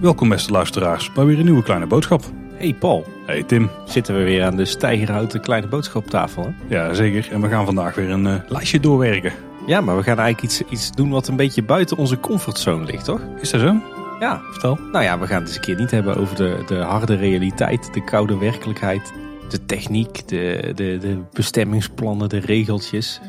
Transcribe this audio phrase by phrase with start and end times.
[0.00, 2.24] Welkom beste luisteraars bij weer een nieuwe kleine boodschap.
[2.54, 3.70] Hey Paul, Hey Tim.
[3.84, 6.42] zitten we weer aan de stijgerhouten kleine boodschaptafel.
[6.42, 6.74] Hè?
[6.74, 7.28] Ja zeker.
[7.32, 9.32] En we gaan vandaag weer een eh, lijstje doorwerken.
[9.66, 13.04] Ja, maar we gaan eigenlijk iets, iets doen wat een beetje buiten onze comfortzone ligt,
[13.04, 13.20] toch?
[13.40, 13.76] Is dat zo?
[14.20, 14.40] Ja.
[14.50, 14.78] Vertel.
[14.92, 17.94] Nou ja, we gaan het eens een keer niet hebben over de, de harde realiteit,
[17.94, 19.12] de koude werkelijkheid,
[19.48, 23.20] de techniek, de, de, de bestemmingsplannen, de regeltjes.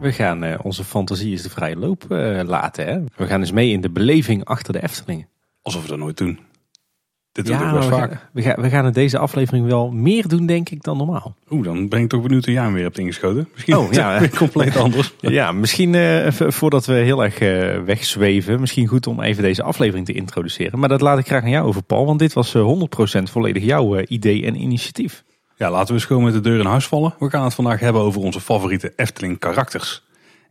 [0.00, 2.86] We gaan eh, onze fantasie eens de vrije loop eh, laten.
[2.86, 3.00] Hè?
[3.16, 5.28] We gaan eens mee in de beleving achter de Eftelingen.
[5.62, 6.38] Alsof we dat nooit doen.
[7.32, 8.10] Dit doen we Ja, vaak.
[8.10, 11.36] gaan, we, gaan, we gaan in deze aflevering wel meer doen, denk ik, dan normaal.
[11.50, 13.48] Oeh, dan ben ik toch benieuwd hoe jij hem weer hebt ingeschoten.
[13.54, 14.28] Misschien Oh, ja.
[14.36, 15.14] compleet anders.
[15.20, 17.38] Ja, misschien eh, voordat we heel erg
[17.84, 20.78] wegzweven, misschien goed om even deze aflevering te introduceren.
[20.78, 22.72] Maar dat laat ik graag aan jou over, Paul, want dit was eh,
[23.18, 25.24] 100% volledig jouw idee en initiatief.
[25.60, 27.14] Ja, laten we eens gewoon met de deur in huis vallen.
[27.18, 30.02] We gaan het vandaag hebben over onze favoriete Efteling karakters.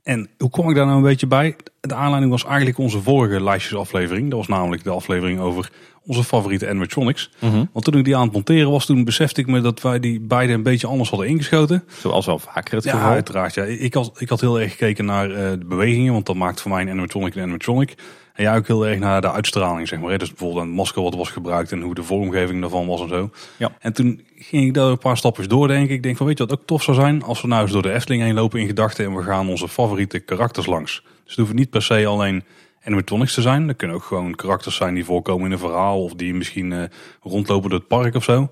[0.03, 1.55] En hoe kom ik daar nou een beetje bij?
[1.81, 4.29] De aanleiding was eigenlijk onze vorige lijstjesaflevering.
[4.29, 5.71] Dat was namelijk de aflevering over
[6.05, 7.31] onze favoriete animatronics.
[7.73, 10.19] Want toen ik die aan het monteren was, toen besefte ik me dat wij die
[10.19, 11.83] beide een beetje anders hadden ingeschoten.
[12.01, 13.09] Zoals wel vaker het Ja, geval.
[13.09, 13.53] uiteraard.
[13.53, 13.63] Ja.
[13.63, 16.71] Ik, had, ik had heel erg gekeken naar eh, de bewegingen, want dat maakt voor
[16.71, 17.95] mij een animatronic een animatronic.
[18.41, 20.11] Jij ook heel erg naar de uitstraling, zeg maar.
[20.11, 20.17] hè.
[20.17, 23.29] Dus bijvoorbeeld een masker wat was gebruikt en hoe de vormgeving daarvan was en zo.
[23.57, 23.71] Ja.
[23.79, 25.89] En toen ging ik daar een paar stapjes door, denk ik.
[25.89, 27.23] Ik denk van, weet je wat ook tof zou zijn?
[27.23, 29.67] Als we nou eens door de Efteling heen lopen in gedachten en we gaan onze
[29.67, 31.01] favoriete karakters langs.
[31.03, 32.43] Dus het hoeven niet per se alleen
[32.83, 33.67] animatronics te zijn.
[33.67, 36.83] Dat kunnen ook gewoon karakters zijn die voorkomen in een verhaal of die misschien eh,
[37.21, 38.49] rondlopen door het park of zo.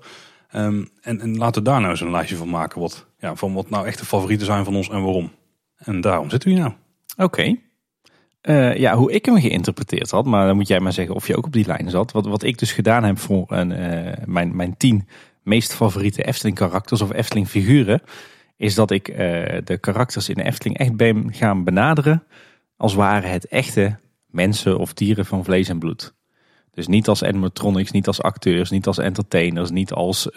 [0.50, 3.54] Ehm, en, en laten we daar nou eens een lijstje van maken wat, ja, van
[3.54, 5.30] wat nou echt de favorieten zijn van ons en waarom.
[5.76, 6.74] En daarom zitten we hier nou.
[7.16, 7.56] Oké.
[8.40, 11.36] Eh, ja, hoe ik hem geïnterpreteerd had, maar dan moet jij maar zeggen of je
[11.36, 12.12] ook op die lijn zat.
[12.12, 15.08] Wat, wat ik dus gedaan heb voor een, eh, mijn, mijn tien
[15.42, 18.02] meest favoriete Efteling karakters of Efteling figuren,
[18.56, 19.16] is dat ik eh,
[19.64, 22.24] de karakters in de Efteling echt ben gaan benaderen
[22.76, 26.14] als waren het echte mensen of dieren van vlees en bloed.
[26.70, 30.28] Dus niet als animatronics, niet als acteurs, niet als entertainers, niet als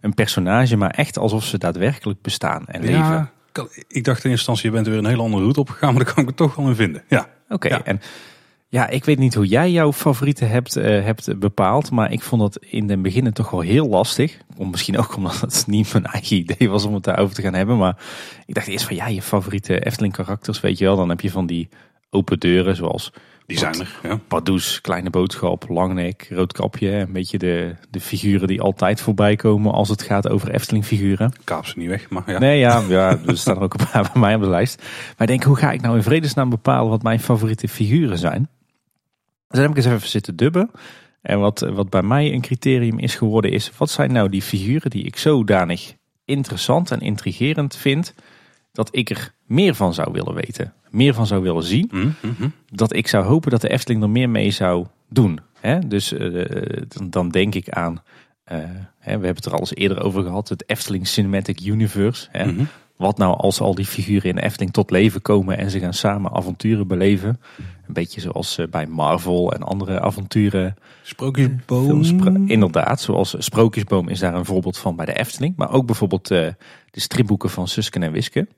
[0.00, 2.98] een personage, maar echt alsof ze daadwerkelijk bestaan en leven.
[2.98, 5.94] Ja, kan- ik dacht in eerste instantie, je bent weer een hele andere route opgegaan,
[5.94, 7.02] maar daar kan ik het toch wel in vinden.
[7.08, 7.84] Ja, Oké, Ja.
[7.84, 8.00] en
[8.68, 12.40] ja, ik weet niet hoe jij jouw favorieten hebt, eh, hebt bepaald, maar ik vond
[12.40, 14.38] dat in den beginnen toch wel heel lastig.
[14.56, 17.54] Om, misschien ook omdat het niet mijn eigen idee was om het daarover te gaan
[17.54, 17.96] hebben, maar
[18.46, 21.30] ik dacht eerst van ja, je favoriete Efteling karakters, weet je wel, dan heb je
[21.30, 21.68] van die
[22.10, 23.12] open deuren zoals
[23.50, 23.98] die zijn er.
[24.02, 24.20] Ja.
[24.28, 29.88] Pardoes, Kleine Boodschap, Langnek, Roodkapje, een beetje de, de figuren die altijd voorbij komen als
[29.88, 31.32] het gaat over Efteling figuren.
[31.44, 32.38] Kaap ze niet weg, maar ja.
[32.38, 34.78] Nee, ja, ja, er staan er ook een paar bij mij op de lijst.
[34.78, 38.48] Maar ik denk, hoe ga ik nou in vredesnaam bepalen wat mijn favoriete figuren zijn?
[39.48, 40.70] Dus dan heb ik eens even zitten dubben.
[41.22, 44.90] En wat, wat bij mij een criterium is geworden is, wat zijn nou die figuren
[44.90, 45.94] die ik zodanig
[46.24, 48.14] interessant en intrigerend vind,
[48.72, 50.74] dat ik er meer van zou willen weten.
[50.90, 51.88] Meer van zou willen zien.
[51.90, 52.48] Hm, hm, hm.
[52.72, 55.40] Dat ik zou hopen dat de Efteling er meer mee zou doen.
[55.60, 55.78] Hè?
[55.78, 56.46] Dus eh,
[56.88, 58.02] dan, dan denk ik aan,
[58.44, 58.58] eh,
[58.98, 62.28] hè, we hebben het er al eens eerder over gehad, het Efteling Cinematic Universe.
[62.30, 62.46] Hè?
[62.46, 62.64] Mhm.
[63.00, 65.94] Wat nou als al die figuren in de Efteling tot leven komen en ze gaan
[65.94, 67.40] samen avonturen beleven.
[67.86, 70.76] Een beetje zoals eh, bij Marvel en andere avonturen.
[71.02, 72.04] Sprookjesboom.
[72.04, 72.50] Films.
[72.50, 75.56] Inderdaad, zoals Sprookjesboom is daar een voorbeeld van bij de Efteling.
[75.56, 76.48] Maar ook bijvoorbeeld eh,
[76.90, 78.48] de stripboeken van Susken en Wiske.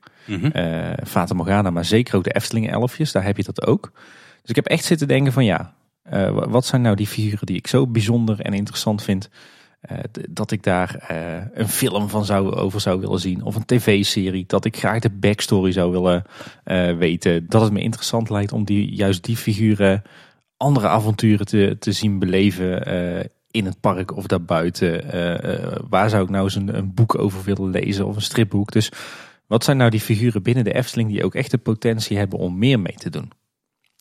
[0.51, 3.11] Eh Fata Morgana, maar zeker ook de Efteling elfjes.
[3.11, 3.91] Daar heb je dat ook.
[4.41, 5.73] Dus ik heb echt zitten denken van ja,
[6.03, 9.29] eh, wa- wat zijn nou die figuren die ik zo bijzonder en interessant vind.
[9.81, 9.97] eh,
[10.29, 11.05] dat ik daar
[11.53, 13.43] een film van zou, over zou willen zien.
[13.43, 14.43] Of een tv-serie.
[14.47, 16.23] Dat ik graag de backstory zou willen
[16.97, 17.45] weten.
[17.49, 20.01] Dat het me interessant lijkt om die, juist die figuren
[20.57, 22.83] andere avonturen te, te zien beleven.
[23.51, 25.03] in het park of daarbuiten.
[25.89, 28.71] Waar zou ik nou eens een, een boek over willen lezen of een stripboek.
[28.71, 28.91] Dus
[29.53, 32.57] wat zijn nou die figuren binnen de Efteling die ook echt de potentie hebben om
[32.57, 33.31] meer mee te doen?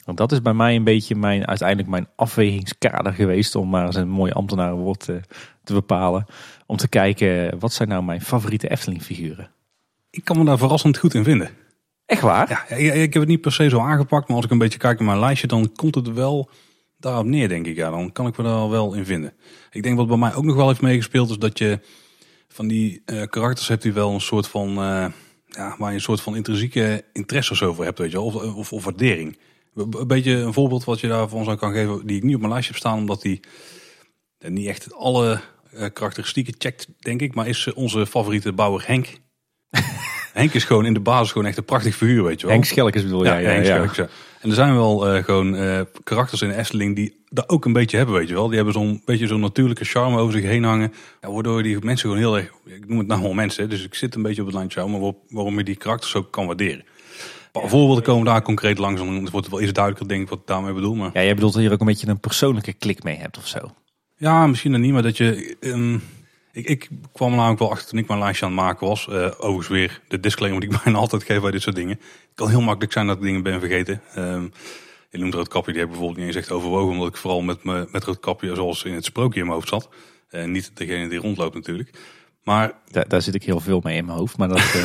[0.04, 3.96] Want dat is bij mij een beetje mijn, uiteindelijk mijn afwegingskader geweest om maar eens
[3.96, 5.20] een mooi ambtenarenwoord te,
[5.64, 6.26] te bepalen.
[6.66, 9.50] Om te kijken, wat zijn nou mijn favoriete Efteling figuren?
[10.10, 11.50] Ik kan me daar verrassend goed in vinden.
[12.06, 12.48] Echt waar?
[12.48, 14.78] Ja, ik, ik heb het niet per se zo aangepakt, maar als ik een beetje
[14.78, 16.50] kijk naar mijn lijstje, dan komt het wel
[16.98, 17.76] daarop neer, denk ik.
[17.76, 19.32] Ja, dan kan ik me daar wel in vinden.
[19.70, 21.80] Ik denk wat bij mij ook nog wel heeft meegespeeld, is dat je
[22.48, 25.06] van die eh, karakters hebt die wel een soort van, eh,
[25.56, 28.72] ja, waar je een soort van intrinsieke interesses over hebt, weet je wel, of, of,
[28.72, 29.38] of waardering.
[29.74, 32.52] Een beetje een voorbeeld wat je daarvan zou kan geven, die ik niet op mijn
[32.52, 33.40] lijstje heb staan, omdat die
[34.38, 35.40] niet echt alle
[35.72, 39.08] eh, karakteristieken checkt, denk ik, maar is eh, onze favoriete bouwer Henk.
[40.32, 42.54] Henk is gewoon in de basis gewoon echt een prachtig figuur, weet je wel.
[42.54, 43.42] Henk Schelkes bedoel jij?
[43.42, 44.08] Ja, Henk ja, Schelkes, ja.
[44.42, 47.72] En er zijn wel eh, gewoon eh, karakters in de Efteling die dat ook een
[47.72, 48.46] beetje hebben, weet je wel.
[48.46, 50.92] Die hebben zo'n beetje zo'n natuurlijke charme over zich heen hangen.
[51.20, 53.94] Ja, waardoor die mensen gewoon heel erg, ik noem het nou wel mensen, dus ik
[53.94, 56.84] zit een beetje op het lijntje, maar waar- waarom je die karakters ook kan waarderen.
[57.52, 60.46] Voorbeelden komen daar concreet langs, dan wordt het wel iets duidelijker denk ik wat ik
[60.46, 60.94] daarmee bedoel.
[60.94, 63.38] Maar Ja, jij bedoelt dat je er ook een beetje een persoonlijke klik mee hebt
[63.38, 63.58] of zo.
[64.16, 65.56] ja, misschien dan niet, maar dat je...
[65.60, 65.98] ehm,
[66.52, 69.08] ik, ik kwam er namelijk wel achter toen ik mijn lijstje aan het maken was.
[69.08, 71.96] Eh overigens weer de disclaimer die ik bijna altijd geef bij dit soort dingen.
[71.98, 74.02] Het kan heel makkelijk zijn dat ik dingen ben vergeten.
[74.14, 74.44] Ehm
[75.12, 76.92] je noemt roodkapje, die heb ik bijvoorbeeld niet eens echt overwogen.
[76.92, 79.88] Omdat ik vooral met, me, met roodkapje zoals in het sprookje in mijn hoofd zat.
[80.28, 81.90] En niet degene die rondloopt natuurlijk.
[82.44, 84.82] Maar Daar, daar zit ik heel veel mee in mijn hoofd, maar dat, eh, daar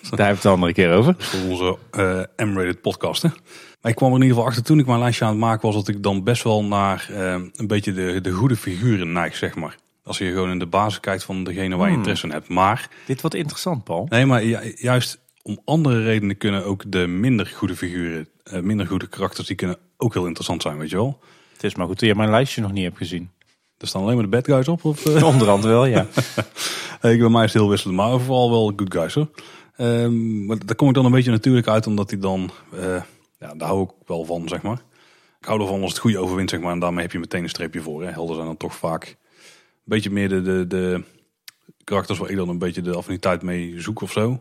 [0.00, 1.14] hebben we het de andere keer over.
[1.18, 3.34] voor onze eh M-rated podcasten.
[3.80, 5.66] Maar ik kwam er in ieder geval achter toen ik mijn lijstje aan het maken
[5.66, 5.74] was...
[5.74, 9.76] dat ik dan best wel naar een beetje de, de goede figuren neig, zeg maar.
[10.10, 12.48] Als je gewoon in de basis kijkt van degene waar je interesse in hebt.
[12.48, 14.06] Maar Dit wordt interessant, Paul.
[14.08, 18.86] Nee, maar ju- juist om andere redenen kunnen ook de minder goede figuren, eh, minder
[18.86, 21.20] goede karakters, die kunnen ook heel interessant zijn, weet je wel.
[21.52, 23.30] Het is maar goed dat je mijn lijstje nog niet hebt gezien.
[23.78, 24.84] Er staan alleen maar de bad guys op.
[24.84, 25.24] Of, eh?
[25.26, 26.06] Onder andere wel, ja.
[27.10, 29.28] ik bij mij is heel wisselend, maar vooral wel good guys hoor.
[29.76, 33.02] Ehm, maar daar kom ik dan een beetje natuurlijk uit, omdat hij dan, eh,
[33.38, 34.82] ja, daar hou ik wel van, zeg maar.
[35.40, 37.48] Ik hou ervan als het goede overwint, zeg maar, en daarmee heb je meteen een
[37.48, 38.02] streepje voor.
[38.04, 38.10] Hè.
[38.10, 39.16] Helden zijn dan toch vaak
[39.90, 41.02] beetje meer de, de, de
[41.84, 44.40] karakters waar ik dan een beetje de affiniteit mee zoek of zo.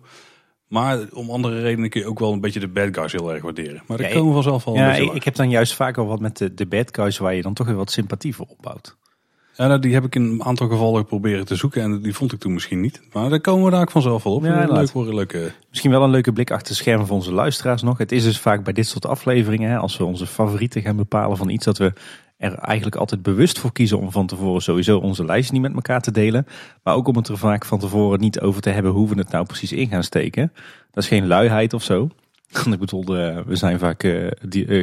[0.67, 3.43] Maar om andere redenen kun je ook wel een beetje de bad guys heel erg
[3.43, 3.81] waarderen.
[3.87, 6.19] Maar daar Ja, komen we vanzelf een Ja, ik, heb dan juist vaak al wat
[6.19, 8.97] met de, de bad guys waar je dan toch weer wat sympathie voor opbouwt.
[9.59, 12.31] Ja, nou, die heb ik in een aantal gevallen proberen te zoeken en die vond
[12.31, 13.01] ik toen misschien niet.
[13.13, 14.43] Maar daar komen we daar ook vanzelf wel op.
[14.43, 15.51] Ja, leuk voor een leuke...
[15.69, 17.97] Misschien wel een leuke blik achter de schermen voor onze luisteraars nog.
[17.97, 21.37] Het is dus vaak bij dit soort afleveringen, hè, als we onze favorieten gaan bepalen
[21.37, 21.93] van iets, dat we
[22.39, 26.01] er eigenlijk altijd bewust voor kiezen om van tevoren sowieso onze lijst niet met elkaar
[26.01, 26.47] te delen.
[26.83, 29.31] Maar ook om het er vaak van tevoren niet over te hebben hoe we het
[29.31, 30.51] nou precies in gaan steken.
[30.91, 32.09] Dat is geen luiheid of zo.
[32.71, 34.31] Ik bedoel, eh, we zijn vaak eh, eh,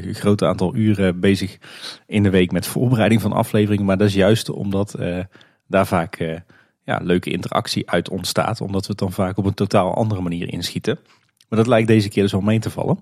[0.04, 1.58] een groot aantal uren bezig
[2.06, 3.84] in de week met voorbereiding van afleveringen.
[3.84, 4.94] Maar dat is juist omdat
[5.66, 6.42] daar vaak
[6.84, 8.60] ja, leuke interactie uit ontstaat.
[8.60, 10.98] Omdat we het dan vaak op een totaal andere manier inschieten.
[11.48, 12.98] Maar dat lijkt deze keer dus wel mee te vallen.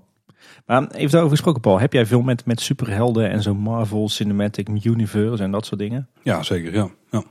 [0.66, 1.80] Maar even daarover gesproken, Paul.
[1.80, 6.08] Heb jij veel met, met superhelden en zo Marvel Cinematic Universe en dat soort dingen?
[6.22, 6.88] Ja, zeker, ja.
[7.10, 7.22] ja.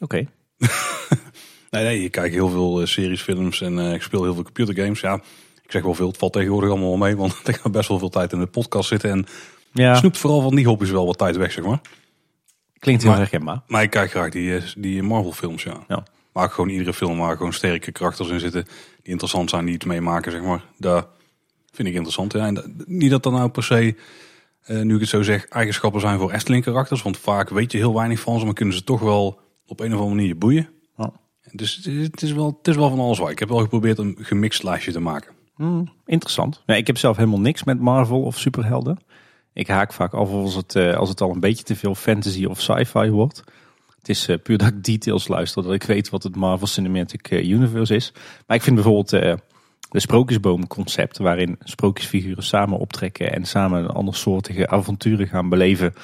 [0.00, 0.26] Oké.
[1.70, 4.42] Nee, nee, ik kijk heel veel eh, series, films en eh, ik speel heel veel
[4.42, 5.00] computergames.
[5.00, 5.14] Ja,
[5.64, 7.98] ik zeg wel veel, het valt tegenwoordig allemaal wel mee, want ik ga best wel
[7.98, 9.10] veel tijd in de podcast zitten.
[9.10, 9.26] En
[9.72, 11.80] Ja, snoept vooral van die hobby's wel wat tijd weg, zeg maar.
[12.78, 13.60] klinkt heel Maar- herkenbaar.
[13.66, 15.84] Maar ik kijk graag die, eh, die Marvel films, ja.
[15.88, 16.02] Ja.
[16.32, 18.64] Maar gewoon iedere film waar gewoon sterke karakters in zitten,
[19.02, 20.64] die interessant zijn, die iets meemaken, zeg maar.
[20.78, 21.04] Daar
[21.74, 22.46] vind ik interessant, ja.
[22.46, 23.94] En dat- niet dat dat nou per se,
[24.62, 27.02] eh, nu ik het zo zeg, eigenschappen zijn voor Efteling karakters.
[27.02, 29.94] Want vaak weet je heel weinig van ze, maar kunnen ze toch wel op een
[29.94, 30.68] of andere manier boeien.
[30.96, 31.12] Ja.
[31.52, 33.30] Dus het is, wel, het is wel van alles waar.
[33.30, 35.32] Ik heb wel geprobeerd een gemixt lijstje te maken.
[35.54, 36.62] Hmm, interessant.
[36.66, 38.98] Nee, ik heb zelf helemaal niks met Marvel of superhelden.
[39.52, 42.44] Ik haak vaak af als het, eh, als het al een beetje te veel fantasy
[42.44, 43.42] of sci-fi wordt.
[43.98, 47.28] Het is eh, puur dat ik details luister, dat ik weet wat het Marvel Cinematic
[47.30, 48.12] eh, Universe is.
[48.46, 49.34] Maar ik vind bijvoorbeeld eh,
[49.94, 55.94] de sprookjesboom concept, waarin sprookjesfiguren samen optrekken en samen andersoortige avonturen gaan beleven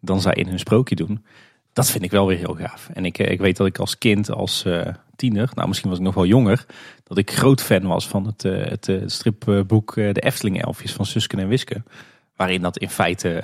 [0.00, 1.24] dan zij in hun sprookje doen.
[1.72, 2.88] Dat vind ik wel weer heel gaaf.
[2.92, 4.86] En ik, eh, ik weet dat ik als kind, als eh,
[5.16, 6.66] tiener, nou misschien was ik nog wel jonger,
[7.04, 11.38] dat ik groot fan was van het, eh, het, stripboek De Efteling Elfjes van Susken
[11.38, 11.82] en Wiske.
[12.36, 13.42] Waarin dat in feite,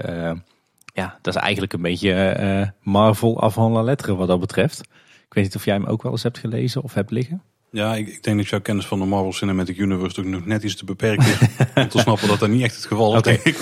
[0.95, 4.81] ja, dat is eigenlijk een beetje Marvel avant la lettre wat dat betreft.
[5.27, 7.43] Ik weet niet of jij hem ook wel eens hebt gelezen of hebt liggen.
[7.77, 10.63] Ja, ik, ik denk dat jouw kennis van de Marvel Cinematic Universe ook nog net
[10.63, 11.39] iets te beperkt is.
[11.83, 13.57] om te snappen dat dat niet echt het geval is, denk ik.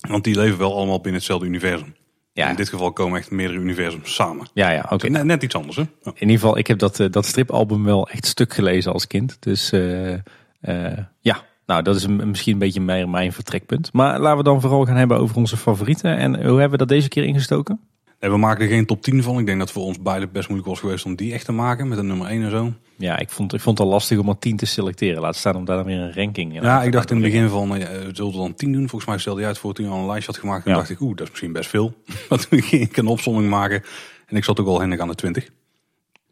[0.00, 1.94] Want die leven wel allemaal binnen hetzelfde universum.
[2.32, 4.48] Ja, In dit geval komen echt meerdere universums samen.
[4.54, 5.08] ja, ja oké.
[5.08, 5.82] Net, net iets anders, hè?
[5.82, 6.10] Ja.
[6.14, 9.36] In ieder geval, ik heb dat, eh, dat stripalbum wel echt stuk gelezen als kind.
[9.40, 10.12] Dus eh,
[10.60, 13.92] eh, ja, nou dat is een, misschien een beetje mijn vertrekpunt.
[13.92, 16.16] Maar laten we dan vooral gaan hebben over onze favorieten.
[16.16, 17.80] En hoe hebben we dat deze keer ingestoken?
[18.20, 19.38] Nee, we maken er geen top 10 van.
[19.38, 21.88] Ik denk dat voor ons beiden best moeilijk was geweest om die echt te maken.
[21.88, 22.72] Met een nummer 1 en zo.
[22.96, 25.20] Ja, ik vond, ik vond het al lastig om er tien te selecteren.
[25.20, 27.48] Laat staan om daar dan weer een ranking in Ja, ik dacht in het begin
[27.48, 28.88] van, eh, we zullen er dan 10 doen.
[28.88, 30.64] Volgens mij stelde jij het voor toen je al een lijstje had gemaakt.
[30.64, 30.74] Ja.
[30.74, 31.94] dacht ik, oeh, dat is misschien best veel.
[32.28, 33.82] Maar toen ging ik een opzomming maken.
[34.26, 35.48] En ik zat ook al handig aan de 20.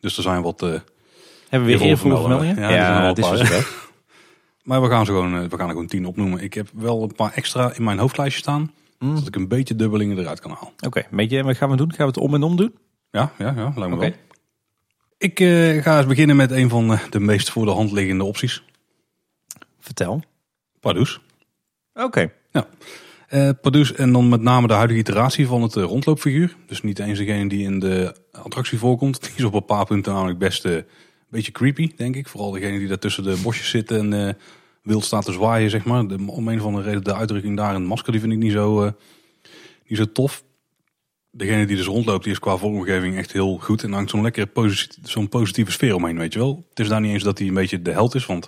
[0.00, 0.62] Dus er zijn wat...
[0.62, 0.68] eh,
[1.48, 2.56] Hebben we weer Eervolle vermeldingen.
[2.60, 3.60] Ja, Ja, het is wel.
[4.64, 6.40] maar we gaan, ze gewoon, eh, we gaan er gewoon 10 opnoemen.
[6.42, 8.72] Ik heb wel een paar extra in mijn hoofdlijstje staan.
[9.02, 9.14] Mm.
[9.14, 10.72] Dat ik een beetje dubbelingen eruit kan halen.
[10.86, 11.92] Oké, een beetje, wat gaan we doen?
[11.92, 12.74] Gaan we het om en om doen?
[13.10, 13.96] Ja, ja, ja lijkt me Oké.
[13.96, 14.12] wel.
[15.18, 18.24] Ik eh, ga eens beginnen met een van eh, de meest voor de hand liggende
[18.24, 18.64] opties.
[19.78, 20.22] Vertel.
[20.80, 21.20] Pardoes.
[21.94, 22.32] Oké.
[23.28, 26.56] Eh Pardoes en dan met name de huidige iteratie van het rondloopfiguur.
[26.66, 29.22] Dus niet eens degene die in de attractie voorkomt.
[29.22, 30.84] Die is op een paar punten namelijk best een
[31.28, 32.28] beetje creepy, denk ik.
[32.28, 34.36] Vooral degene die daar tussen de bosjes zitten en
[34.82, 36.06] wild staat te zwaaien, zeg maar.
[36.06, 38.52] De, om een of andere reden de uitdrukking daar het masker, die vind ik niet
[38.52, 38.92] zo, eh,
[39.86, 40.44] niet zo tof.
[41.30, 43.82] Degene die dus rondloopt, die is qua vormgeving echt heel goed.
[43.82, 44.48] En hangt zo'n lekkere
[45.02, 46.66] zo'n positieve sfeer omheen, weet je wel.
[46.68, 48.44] Het is daar niet eens dat hij een beetje de held is, want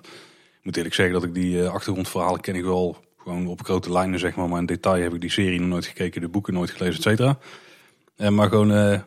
[0.59, 3.93] ik moet eerlijk zeggen dat ik die eh, achtergrondverhalen ken ik wel gewoon op grote
[3.93, 4.49] lijnen, zeg maar.
[4.49, 7.03] Maar in detail heb ik die serie nog nooit gekeken, de boeken nooit gelezen, et
[7.03, 7.39] cetera.
[8.17, 9.03] Eh, maar gewoon,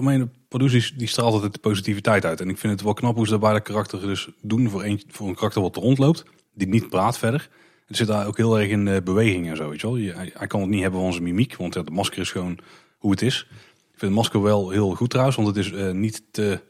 [0.00, 2.40] mijn Paducci die straalt altijd de positiviteit uit.
[2.40, 4.84] En ik vind het wel knap hoe ze dat bij dat karakter dus doen voor
[4.84, 6.24] een, voor een karakter wat er rondloopt.
[6.56, 7.48] Die niet praat verder.
[7.86, 9.96] Het zit daar ook heel erg in eh, beweging en zo, weet je wel.
[9.96, 12.58] Je- hij, kan het niet hebben van zijn mimiek, want de masker is gewoon
[12.98, 13.40] hoe het is.
[13.50, 16.60] Ik vind het masker wel heel goed trouwens, want het is eh, niet te,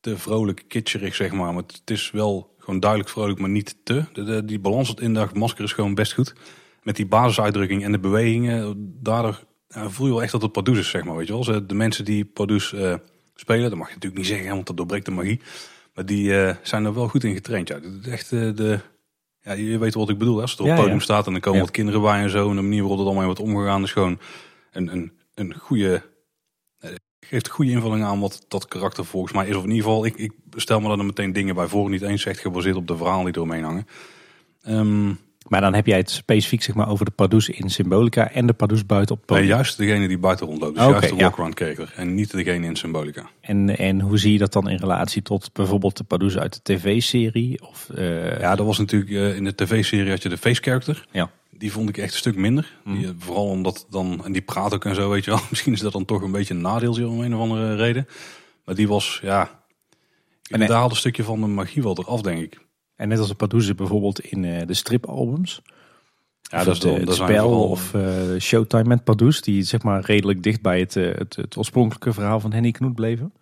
[0.00, 1.52] te vrolijk, kitscherig zeg maar.
[1.54, 4.04] Maar het is wel gewoon duidelijk vrolijk, maar niet te.
[4.12, 6.32] De, de- die balans in dat masker is gewoon best goed.
[6.82, 10.78] Met die basisuitdrukking en de bewegingen, daardoor ja, voel je wel echt dat het Pardoes
[10.78, 11.16] is, zeg maar.
[11.16, 11.66] Weet je wel.
[11.66, 12.94] De mensen die Pardoes eh,
[13.34, 15.40] spelen, dat mag je natuurlijk niet zeggen, want dat doorbreekt de magie.
[15.94, 17.68] Maar die eh, zijn er wel goed in getraind.
[17.68, 17.80] Ja.
[18.04, 18.78] Echt eh, de...
[19.48, 20.34] Ja, je weet wat ik bedoel.
[20.36, 20.40] hè.
[20.42, 21.04] Als het op Ja, het podium ja.
[21.04, 22.50] staat en dan komen wat kinderen bij en zo.
[22.50, 24.18] En de manier waarop het allemaal wordt omgegaan is gewoon
[24.72, 26.02] een, een, een goede...
[26.78, 26.90] eh,
[27.20, 29.56] Geeft een goede invulling aan wat dat karakter volgens mij is.
[29.56, 31.90] Of in ieder geval, ik, ik stel me daar dan meteen dingen bij voor.
[31.90, 33.86] Niet eens echt gebaseerd op de verhalen die eromheen hangen.
[34.62, 35.12] Ehm,
[35.48, 38.52] Maar dan heb jij het specifiek zeg maar, over de Pardoes in Symbolica en de
[38.52, 39.56] Pardoes buiten op nee, podium.
[39.56, 40.74] juist degene die buiten rondloopt.
[40.74, 41.92] Dus juist de walk-around character.
[41.96, 43.30] En niet degene in Symbolica.
[43.40, 46.60] En, en hoe zie je dat dan in relatie tot bijvoorbeeld de Pardoes uit de
[46.62, 47.68] tv-serie?
[47.68, 51.06] Of, eh, Ja, dat was natuurlijk eh, in de tv-serie had je de face character.
[51.10, 51.30] Ja.
[51.50, 52.72] Die vond ik echt een stuk minder.
[52.84, 55.40] Die, eh, vooral omdat dan, en die praat ook en zo, weet je wel.
[55.50, 58.08] Misschien is dat dan toch een beetje een nadeeltje om een of andere reden.
[58.64, 59.62] Maar die was, ja.
[60.50, 62.58] En, daar haalde een stukje van de magie wel eraf, denk ik.
[62.98, 65.62] En net als de Pardoes bijvoorbeeld in eh, de stripalbums.
[66.42, 68.02] Ja, Of dat is de, het spel of eh,
[68.38, 69.40] Showtime met Pardoes.
[69.40, 72.94] Die zeg maar redelijk dicht bij het, eh, het, het oorspronkelijke verhaal van Henny Knoet
[72.94, 73.32] bleven.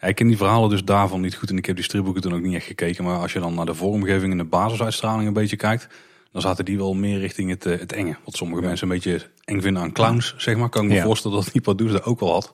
[0.00, 1.50] Ja, ik ken die verhalen dus daarvan niet goed.
[1.50, 3.04] En ik heb die stripboeken toen ook niet echt gekeken.
[3.04, 5.88] Maar als je dan naar de vormgeving en de basisuitstraling een beetje kijkt.
[6.32, 8.16] Dan zaten die wel meer richting het, eh, het enge.
[8.24, 10.68] Wat sommige mensen een beetje eng vinden aan clowns, zeg maar.
[10.68, 11.02] Kan ik me Ja.
[11.04, 12.52] voorstellen dat die Pardoes dat ook wel had.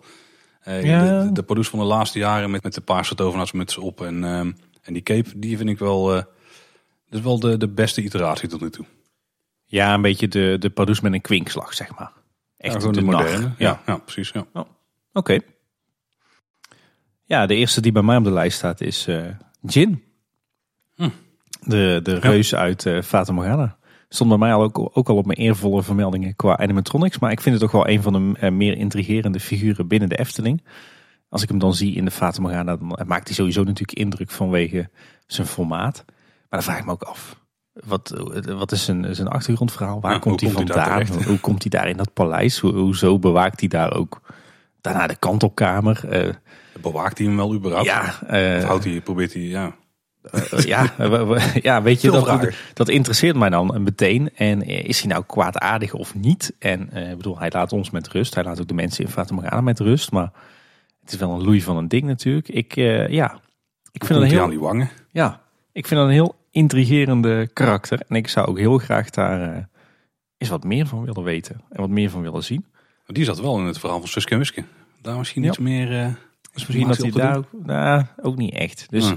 [0.62, 1.23] Eh, Ja.
[1.25, 4.52] De, de Pardoes van de laatste jaren met, met de paarse tovenaarsmuts op en, ehm,
[4.83, 5.28] en die cape.
[5.37, 6.23] Die vind ik wel, eh,
[7.12, 8.85] dat is wel de, de beste iteratie tot nu toe.
[9.64, 12.12] Ja, een beetje de, de Pardoes met een kwinkslag, zeg maar.
[12.57, 13.42] Echt ja, de, moderne.
[13.42, 14.31] Ja, Ja, ja, precies.
[14.31, 14.66] Ja.
[15.12, 15.38] oké.
[17.25, 19.25] Ja, de eerste die bij mij op de lijst staat is eh
[19.61, 20.02] Jin.
[20.95, 21.09] Hm.
[21.61, 23.76] De, de reus uit eh Fata Morgana.
[24.09, 27.19] Stond bij mij al ook, ook al op mijn eervolle vermeldingen qua animatronics.
[27.19, 30.19] Maar ik vind het toch wel een van de eh, meer intrigerende figuren binnen de
[30.19, 30.64] Efteling.
[31.28, 34.31] Als ik hem dan zie in de Fata Morgana, dan maakt hij sowieso natuurlijk indruk
[34.31, 34.90] vanwege
[35.26, 36.04] zijn formaat.
[36.52, 37.37] Maar dan vraag ik me ook af.
[37.73, 38.09] Wat,
[38.47, 40.00] wat is zijn, zijn achtergrondverhaal?
[40.00, 41.04] Waar Ja, komt hij hoe vandaan?
[41.04, 41.25] terecht?
[41.25, 42.59] hoe komt hij daar in dat paleis?
[42.59, 44.21] Hoe, hoezo bewaakt hij daar ook
[44.80, 46.09] daarna de kantelkamer?
[46.09, 46.35] Eh,
[46.80, 47.87] Bewaakt hij hem wel überhaupt?
[47.87, 49.75] ja, eh, houdt hij, probeert hij, ja.
[50.30, 54.30] eh, ja, eh, ja, weet je, dat, dat interesseert mij dan meteen.
[54.35, 56.54] En eh, is hij nou kwaadaardig of niet?
[56.59, 58.35] En eh, ik bedoel, hij laat ons met rust.
[58.35, 60.12] Hij laat ook de mensen in Morgana met rust.
[60.12, 60.30] Maar
[61.00, 62.49] het is wel een loei van een ding natuurlijk.
[62.49, 63.38] Ik, eh, ja,
[63.92, 64.90] ik vind hij heel, aan die wangen?
[65.11, 65.42] ja,
[65.73, 68.00] ik vind dat een heel intrigerende karakter.
[68.09, 69.62] En ik zou ook heel graag daar eh,
[70.38, 71.61] eens wat meer van willen weten.
[71.71, 72.67] En wat meer van willen zien.
[73.07, 74.64] Die zat wel in het verhaal van Suske Wiske.
[75.02, 75.49] Daar misschien Ja.
[75.49, 76.00] iets meer...
[76.00, 76.07] eh,
[76.52, 78.87] Dus misschien dat hij daar ook, nou, ook niet echt.
[78.91, 79.12] Dus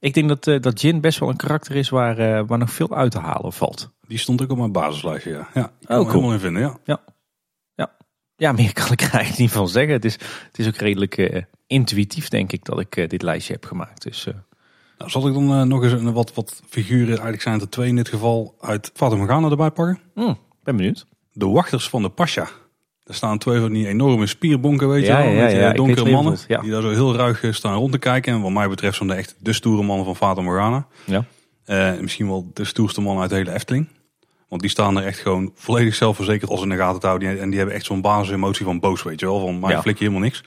[0.00, 2.70] ik denk dat, eh, dat Jin best wel een karakter is waar, eh, waar nog
[2.72, 3.90] veel uit te halen valt.
[4.06, 5.48] Die stond ook op mijn basislijstje, ja.
[5.54, 6.06] Ja, ik kan Oh, cool.
[6.08, 7.00] helemaal in vinden, ja.
[8.40, 9.92] Ja, meer kan ik er eigenlijk niet van zeggen.
[9.92, 10.12] Het is,
[10.46, 14.02] het is ook redelijk eh, intuïtief, denk ik, dat ik eh, dit lijstje heb gemaakt.
[14.02, 14.34] Dus eh,
[14.98, 17.70] Nou, zal ik dan eh, nog eens een, wat, wat figuren, eigenlijk zijn het er
[17.70, 19.98] twee in dit geval, uit Fata Morgana erbij pakken?
[20.14, 21.06] hmm, ben benieuwd.
[21.32, 22.48] De wachters van de Pasha.
[23.04, 25.30] Er staan twee van die enorme spierbonken, weet je Ja, wel.
[25.32, 26.38] ja, met ja, ik donkere mannen.
[26.46, 26.62] bedoelt.
[26.62, 28.32] Die daar zo heel ruig eh, staan rond te kijken.
[28.32, 30.86] En wat mij betreft zijn de echt de stoere mannen van Fata Morgana.
[31.04, 31.24] Ja.
[31.64, 33.88] Eh, misschien wel de stoerste man uit de hele Efteling.
[34.48, 37.40] Want die staan er echt gewoon volledig zelfverzekerd als in de gaten te houden.
[37.40, 39.40] En die hebben echt zo'n basisemotie van boos, weet je wel.
[39.40, 40.44] Van, mij flik je helemaal niks.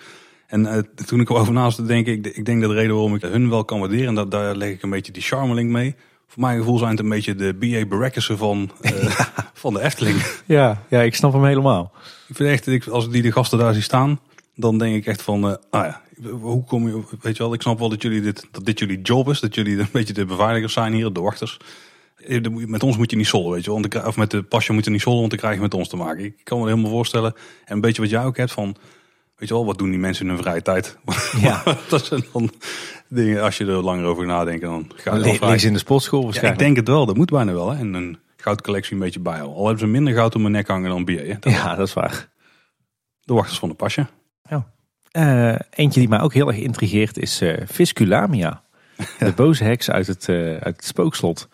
[0.52, 3.16] En eh, toen ik erover naast te denken, ik, ik denk dat de reden waarom
[3.16, 5.96] ik hun wel kan waarderen, en dat, daar leg ik een beetje die charmelink mee.
[6.28, 7.86] Voor mijn gevoel zijn het een beetje de B.A.
[7.86, 8.92] Barackussen van, eh,
[9.54, 10.22] van de Efteling.
[10.46, 11.92] Ja, ja, ik snap hem helemaal.
[12.28, 14.20] Ik vind echt, ik, als die de gasten daar zie staan,
[14.56, 17.80] dan denk ik echt van, ah ja, hoe kom je, weet je wel, ik snap
[17.80, 20.74] wel dat jullie dit, dat dit jullie job is, dat jullie een beetje de beveiligers
[20.74, 21.58] zijn hier, de wachters.
[22.52, 24.92] Met ons moet je niet sollen, weet je wel, of met de pasje moet je
[24.92, 26.24] niet sollen, want dan krijg je met ons te maken.
[26.24, 27.34] Ik kan me helemaal voorstellen,
[27.66, 28.76] en een beetje wat jij ook hebt van,
[29.42, 30.98] weet je wel, wat doen die mensen in hun vrije tijd?
[31.42, 31.64] Ja.
[31.90, 32.52] dat zijn dan
[33.08, 35.38] dingen, als je er langer over nadenkt, dan ga je Le-.
[35.46, 36.64] Links in de sportschool Ja, ik waarschijnlijk.
[36.64, 39.56] denk het wel, dat moet bijna wel, hè, en een goudcollectie een beetje bijhouden.
[39.56, 41.50] Al hebben ze minder goud om mijn nek hangen dan hè.
[41.50, 42.30] Ja, dat is waar.
[43.20, 44.06] De wachters van de pasje.
[45.12, 48.64] Eh, eentje die mij ook heel erg intrigeert is eh Visculamia.
[49.20, 51.48] De boze heks uit het, eh, uit het spookslot.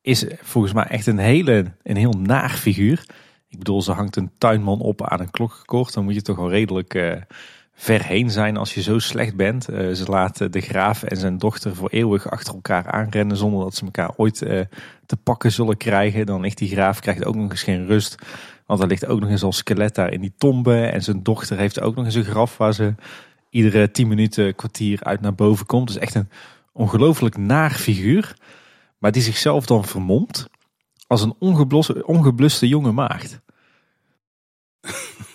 [0.00, 3.04] Is volgens mij echt een hele, een heel naar figuur.
[3.48, 5.94] Ik bedoel, ze hangt een tuinman op aan een klokkenkoord.
[5.94, 7.12] Dan moet je toch wel redelijk uh,
[7.74, 9.70] ver heen zijn als je zo slecht bent.
[9.70, 13.74] Uh, ze laten de graaf en zijn dochter voor eeuwig achter elkaar aanrennen zonder dat
[13.74, 14.38] ze elkaar ooit
[15.06, 16.26] te pakken zullen krijgen.
[16.26, 18.14] Dan ligt die graaf krijgt ook nog eens geen rust.
[18.66, 20.86] Want er ligt ook nog eens al skelet daar in die tombe.
[20.86, 22.94] En zijn dochter heeft ook nog eens een graf waar ze
[23.50, 25.86] iedere tien minuten kwartier uit naar boven komt.
[25.86, 26.28] Dus echt een
[26.72, 28.36] ongelooflijk naar figuur.
[28.98, 30.48] Maar die zichzelf dan vermomt
[31.08, 31.34] als een
[32.04, 33.40] ongebluste jonge maagd.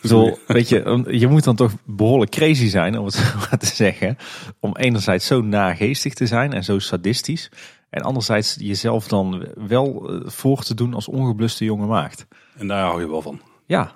[0.04, 3.66] Zo, weet je, je moet dan toch behoorlijk crazy zijn, om het zo maar te
[3.66, 4.18] zeggen.
[4.60, 7.52] Om enerzijds zo nageestig te zijn en zo sadistisch.
[7.90, 12.26] En anderzijds jezelf dan wel eh, voor te doen als ongebluste jonge maagd.
[12.58, 13.42] En daar hou je wel van.
[13.66, 13.96] Ja.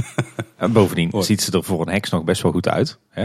[0.56, 2.98] en bovendien ziet ze er voor een heks nog best wel goed uit.
[3.08, 3.22] Hè?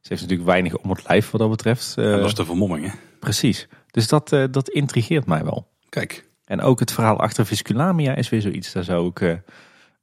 [0.00, 1.94] Ze heeft natuurlijk weinig om het lijf wat dat betreft.
[1.98, 2.92] Uh, dat is de vermomming, hè?
[3.18, 3.68] Precies.
[3.90, 5.68] Dus dat, uh, dat intrigeert mij wel.
[5.88, 6.30] Kijk.
[6.52, 8.72] En ook het verhaal achter Visculamia is weer zoiets.
[8.72, 9.34] Daar zou ik uh,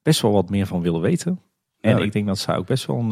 [0.02, 1.42] best wel wat meer van willen weten.
[1.82, 3.12] En ja, ik denk dat zij ook best wel een,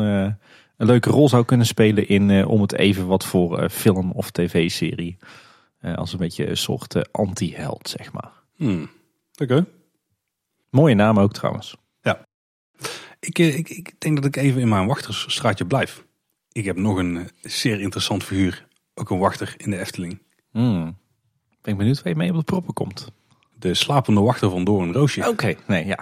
[0.77, 5.17] een leuke rol zou kunnen spelen in om het even wat voor film of tv-serie.
[5.81, 8.31] als een beetje een soort anti-held, zeg maar.
[8.55, 8.89] Hmm.
[9.41, 9.65] Oké.
[10.69, 11.77] Mooie naam ook trouwens.
[12.01, 12.21] Ja.
[13.19, 16.05] Ik, ik, ik denk dat ik even in mijn wachtersstraatje blijf.
[16.51, 18.67] Ik heb nog een zeer interessant figuur.
[18.93, 20.21] Ook een wachter in de Efteling.
[20.51, 20.97] Hmm.
[21.61, 23.11] Ben ik benieuwd waar je mee op de proppen komt.
[23.59, 25.27] De slapende wachter van Doorn Roosje.
[25.27, 25.99] Oké, nee, ja.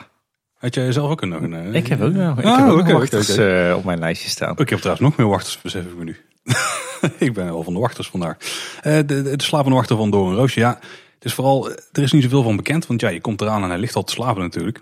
[0.55, 1.53] Had jij zelf ook nog een...
[1.53, 1.73] Uh...
[1.73, 3.69] Ik heb ook nog, ik ah, heb ook okay, wachters okay.
[3.69, 4.57] Uh, op mijn lijstje staan.
[4.57, 6.17] Ik heb trouwens nog meer wachters, besef ik me nu.
[7.27, 8.37] ik ben wel van de wachters vandaag.
[8.39, 10.79] Uh, de, de, de slapende wachter van Doorn Roosje, ja.
[11.15, 13.69] Het is vooral, er is niet zoveel van bekend, want ja, je komt eraan en
[13.69, 14.81] hij ligt al te slapen natuurlijk.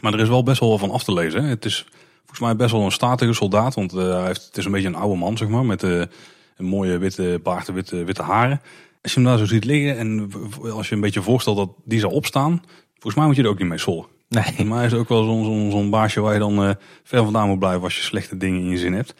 [0.00, 1.44] Maar er is wel best wel van af te lezen.
[1.44, 1.86] Het is
[2.18, 4.94] volgens mij best wel een statige soldaat, want hij heeft, het is een beetje een
[4.94, 6.08] oude man, zeg maar, met een
[6.56, 8.60] mooie witte baard en witte, witte haren.
[9.04, 10.30] Als je hem daar zo ziet liggen en
[10.72, 13.58] als je een beetje voorstelt dat die zou opstaan, volgens mij moet je er ook
[13.58, 14.06] niet mee sollen.
[14.28, 14.66] Nee.
[14.66, 16.70] Maar hij is ook wel zo'n zo'n baasje waar je dan uh,
[17.02, 19.14] ver vandaan moet blijven als je slechte dingen in je zin hebt.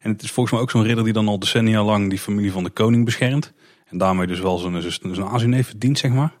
[0.00, 2.52] En het is volgens mij ook zo'n ridder die dan al decennia lang die familie
[2.52, 3.52] van de koning beschermt.
[3.86, 6.32] En daarmee dus wel zijn, zijn aanzien verdient, zeg maar.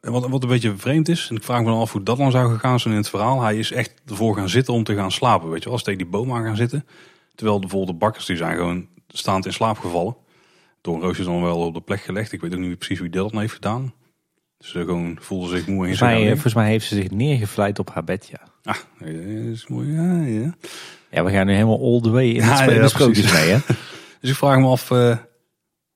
[0.00, 2.16] En wat, wat een beetje vreemd is, en ik vraag me dan af hoe dat
[2.16, 3.42] dan zou gegaan zijn in het verhaal.
[3.42, 5.72] Hij is echt ervoor gaan zitten om te gaan slapen, weet je wel.
[5.72, 6.86] Als tegen die boom aan gaan zitten.
[7.34, 10.16] Terwijl bijvoorbeeld de bakkers die zijn gewoon staand in slaap gevallen.
[10.80, 12.32] Door een roosje dan wel op de plek gelegd.
[12.32, 13.92] Ik weet ook niet precies wie dat dan heeft gedaan.
[14.58, 17.78] Ze dus gewoon voelde zich moe in volgens mij, volgens mij heeft ze zich neergevleid
[17.78, 18.40] op haar bed, ja.
[18.62, 19.08] Ah,
[19.52, 20.54] is mooi, ja, ja.
[21.10, 23.58] Ja, we gaan nu helemaal all the way in het ja, ja, sprookjes mee, hè.
[24.20, 25.16] dus ik vraag me af, uh,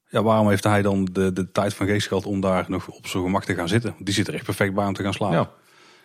[0.08, 3.06] ja, waarom heeft hij dan de, de tijd van geest gehad om daar nog op
[3.06, 3.94] zijn gemak te gaan zitten?
[3.98, 5.38] Die zit er echt perfect bij om te gaan slapen.
[5.38, 5.50] Ja.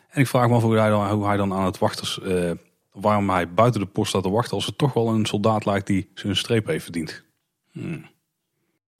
[0.10, 2.52] En ik vraag me af hoe hij dan, hoe hij dan aan het wachters, uh,
[2.92, 5.88] waarom hij buiten de post staat te wachten als het toch wel een soldaat lijkt
[5.88, 7.24] die zijn streep heeft verdiend.
[7.72, 8.06] Hmm.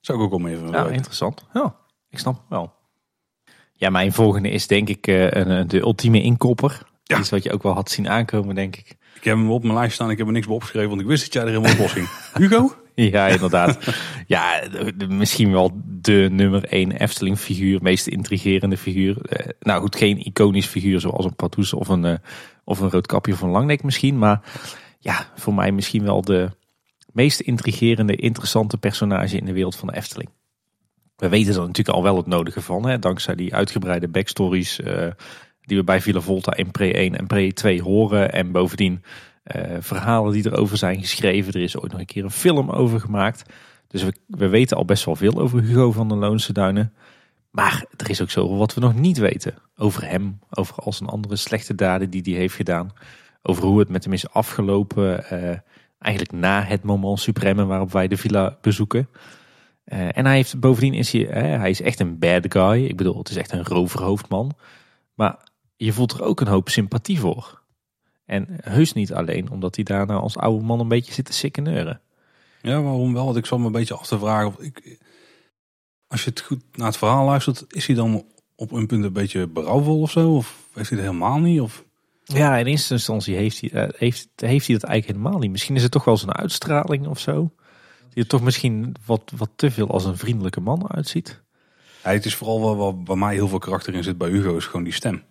[0.08, 1.46] Zou ik ook wel even Ja, interessant.
[1.54, 1.76] Ja,
[2.10, 2.74] ik snap wel.
[3.74, 6.82] Ja, mijn volgende is denk ik uh, een, de ultieme inkopper.
[7.04, 7.20] Ja.
[7.20, 8.90] Iets wat je ook wel had zien aankomen, denk ik.
[9.16, 10.10] Ik heb hem op mijn lijst staan.
[10.10, 12.08] Ik heb er niks bij opgeschreven, want ik wist dat jij er helemaal op ging.
[12.34, 12.76] Hugo?
[12.96, 13.78] Ja, inderdaad.
[14.28, 14.64] ja,
[15.08, 17.82] misschien wel de nummer één Efteling figuur.
[17.82, 19.18] Meest intrigerende figuur.
[19.30, 22.14] Uh, nou goed, geen iconisch figuur zoals een Patoes of een, uh,
[22.64, 24.18] of een Roodkapje van Langnek misschien.
[24.18, 24.42] Maar
[25.00, 26.50] ja, voor mij misschien wel de
[27.18, 30.30] meest intrigerende, interessante personage in de wereld van de Efteling.
[31.16, 35.08] We weten er natuurlijk al wel het nodige van, hè, dankzij die uitgebreide backstories uh,
[35.62, 38.32] die we bij Villa Volta in Pre 1 en Pre 2 horen.
[38.34, 39.04] En bovendien
[39.56, 41.54] uh, verhalen die erover zijn geschreven.
[41.54, 43.44] Er is ooit nog een keer een film over gemaakt.
[43.88, 46.94] Dus we, we weten al best wel veel over Hugo van der Loonse Duinen.
[47.52, 49.56] Maar er is ook zoveel wat we nog niet weten.
[49.78, 52.92] Over hem, over al zijn andere slechte daden die hij heeft gedaan.
[53.42, 55.26] Over hoe het met hem is afgelopen.
[55.34, 55.58] Uh,
[56.00, 59.10] Eigenlijk na het moment supreme waarop wij de villa bezoeken.
[59.86, 62.86] Uh, en hij heeft bovendien is hij, hij is echt een bad guy.
[62.86, 64.56] Ik bedoel, het is echt een roverhoofdman.
[65.14, 67.62] Maar je voelt er ook een hoop sympathie voor.
[68.26, 72.02] En heus niet alleen omdat hij daarna als oude man een beetje zit te sikkeneuren.
[72.62, 73.26] Ja, waarom wel?
[73.26, 74.48] Want ik zal me een beetje af te vragen.
[74.48, 75.00] Of ik,
[76.08, 79.14] als je het goed naar het verhaal luistert, is hij dan op een punt een
[79.14, 80.36] beetje berouwvol of zo?
[80.36, 81.62] Of heeft hij het helemaal niet?
[81.62, 81.86] Of?
[82.34, 85.52] Ja, in eerste instantie heeft hij, uh, heeft, heeft hij dat eigenlijk helemaal niet.
[85.52, 87.54] Misschien is het toch wel zijn uitstraling of zo.
[88.10, 91.44] Die er toch misschien wat, wat te veel als een vriendelijke man uitziet.
[92.04, 94.58] Ja, het is vooral wel waar bij mij heel veel karakter in zit bij Hugo,
[94.58, 95.24] is gewoon die stem.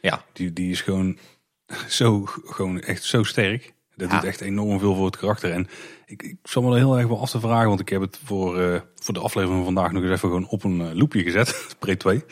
[0.00, 0.24] Ja.
[0.32, 1.18] Die, die is gewoon
[1.88, 3.74] zo, gewoon echt zo sterk.
[3.96, 5.52] Dat doet echt enorm veel voor het karakter.
[5.52, 5.68] En
[6.06, 8.18] ik, ik zal me er heel erg wel af te vragen, want ik heb het
[8.24, 11.22] voor, uh, voor de aflevering van vandaag nog eens even gewoon op een uh, loopje
[11.22, 11.66] gezet.
[11.78, 12.24] Pre 2.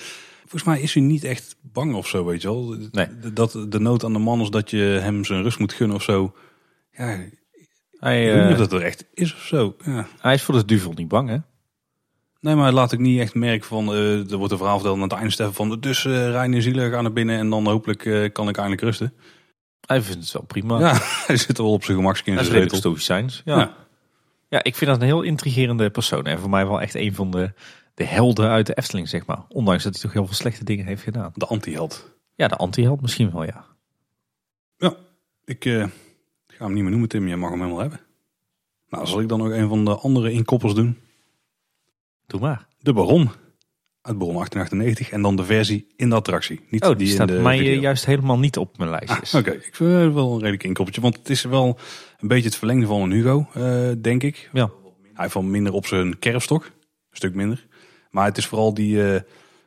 [0.51, 2.77] Volgens mij is hij niet echt bang of zo, weet je wel.
[2.91, 3.33] Nee.
[3.33, 6.03] Dat de nood aan de man is dat je hem zijn rust moet gunnen of
[6.03, 6.35] zo.
[6.93, 7.05] Ja,
[7.99, 9.77] hij, ik weet of dat er echt is of zo.
[9.85, 10.07] Ja.
[10.21, 11.37] Hij is voor de duvel niet bang, hè?
[12.41, 15.03] Nee, maar laat ik niet echt merken van, eh, er wordt een verhaal verteld aan
[15.03, 18.33] het einde van, dus uh, Rijn en Zielen gaan naar binnen en dan hopelijk eh,
[18.33, 19.15] kan ik eindelijk rusten.
[19.87, 20.79] Hij vindt het wel prima.
[20.79, 23.43] Ja, hij zit er wel op zijn gemakje in zijn redelijk stoïcijns.
[23.45, 23.59] Ja.
[23.59, 23.77] Ja.
[24.49, 24.63] ja.
[24.63, 26.27] ik vind dat een heel intrigerende persoon.
[26.27, 27.53] En voor mij wel echt een van de,
[28.01, 29.43] de helden uit de Efteling, zeg maar.
[29.49, 31.33] Ondanks dat hij toch heel veel slechte dingen heeft gedaan.
[31.35, 32.11] De anti-held.
[32.35, 33.65] Ja, de anti-held misschien wel, ja.
[34.77, 34.95] Ja,
[35.45, 35.87] ik eh,
[36.47, 38.01] ga hem niet meer noemen Tim, jij mag hem helemaal hebben.
[38.89, 40.99] Nou, zal ik dan ook een van de andere inkoppels doen?
[42.27, 42.67] Doe maar.
[42.79, 43.31] De Baron.
[44.03, 46.61] Uit Baron 1898 en dan de versie in de attractie.
[46.71, 47.73] Niet Oh, die, staat de mij video.
[47.75, 49.35] eh, juist helemaal niet op mijn lijstjes.
[49.35, 51.03] Ah, Oké, ik vind het wel een redelijk inkoppertje.
[51.03, 51.79] Want het is wel
[52.19, 54.51] een beetje het verlengde van een Hugo, eh, denk ik.
[54.53, 54.71] Ja.
[55.15, 56.65] Hij wel minder op zijn kerfstok.
[56.65, 57.67] Een stuk minder.
[58.11, 59.21] Maar het is vooral die, eh,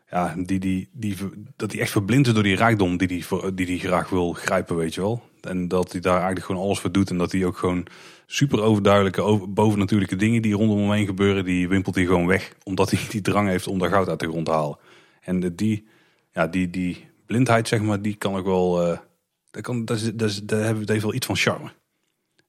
[0.10, 1.15] ja, die, die, die,
[1.56, 4.34] dat hij echt verblind is door die rijkdom die hij die, die, die graag wil
[4.34, 5.21] grijpen, weet je wel.
[5.41, 7.10] En dat hij daar eigenlijk gewoon alles voor doet.
[7.10, 7.86] En dat hij ook gewoon
[8.25, 12.53] super overduidelijke, over, bovennatuurlijke dingen die rondom hem heen gebeuren, die wimpelt hij gewoon weg.
[12.63, 14.77] Omdat hij die drang heeft om daar goud uit de grond te halen.
[15.21, 15.86] En de- die,
[16.32, 18.82] ja, die, die blindheid, zeg maar, die kan ik wel...
[18.91, 18.97] eh,
[19.51, 21.71] dat, kan, dat, is, dat, is, dat heeft- wel iets van charme.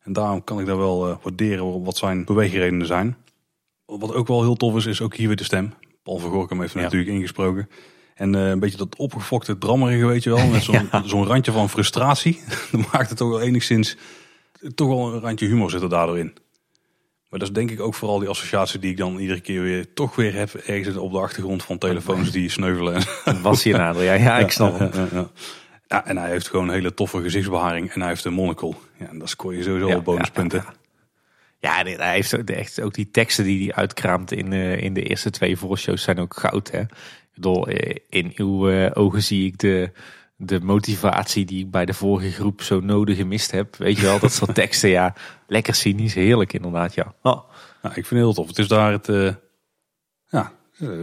[0.02, 3.16] En daarom kan ik daar wel eh, waarderen wat zijn beweegredenen zijn.
[3.86, 5.74] Wat ook wel heel tof is, is ook hier weer de stem.
[6.02, 6.84] Paul van Gorkum heeft er Ja.
[6.84, 7.68] natuurlijk ingesproken.
[8.14, 10.46] En eh, een beetje dat opgefokte drammerige, weet je wel.
[10.46, 10.62] Met
[11.10, 12.40] zo'n randje van frustratie.
[12.72, 13.96] Dan maakt het toch wel enigszins...
[14.74, 16.32] Toch wel een randje humor zit er daardoor in.
[17.30, 19.94] Maar dat is denk ik ook vooral die associatie die ik dan iedere keer weer...
[19.94, 23.02] toch weer heb ergens op de achtergrond van telefoons die sneuvelen.
[23.24, 24.02] Dat was hier nader.
[24.02, 24.90] Ja, ja, ik snap hem.
[25.86, 27.90] Ja, en hij heeft gewoon een hele toffe gezichtsbeharing.
[27.92, 28.74] En hij heeft een monocle.
[28.98, 30.64] Ja, en dat scoor je sowieso al bonuspunten.
[31.64, 35.02] Ja, hij heeft ook, echt, ook die teksten die hij uitkraamt in, eh, in de
[35.02, 36.70] eerste twee voorshows zijn ook goud.
[36.70, 36.80] Hè?
[36.80, 39.90] Ik bedoel, eh, in uw eh, ogen zie ik de,
[40.36, 43.76] de motivatie die ik bij de vorige groep zo nodig gemist heb.
[43.76, 45.14] Weet je wel, dat soort teksten, ja.
[45.46, 47.14] Lekker cynisch, heerlijk inderdaad, ja.
[47.22, 47.50] Oh,
[47.82, 48.46] Nou, ik vind het heel tof.
[48.46, 49.36] Het is daar het...
[50.26, 50.52] ja,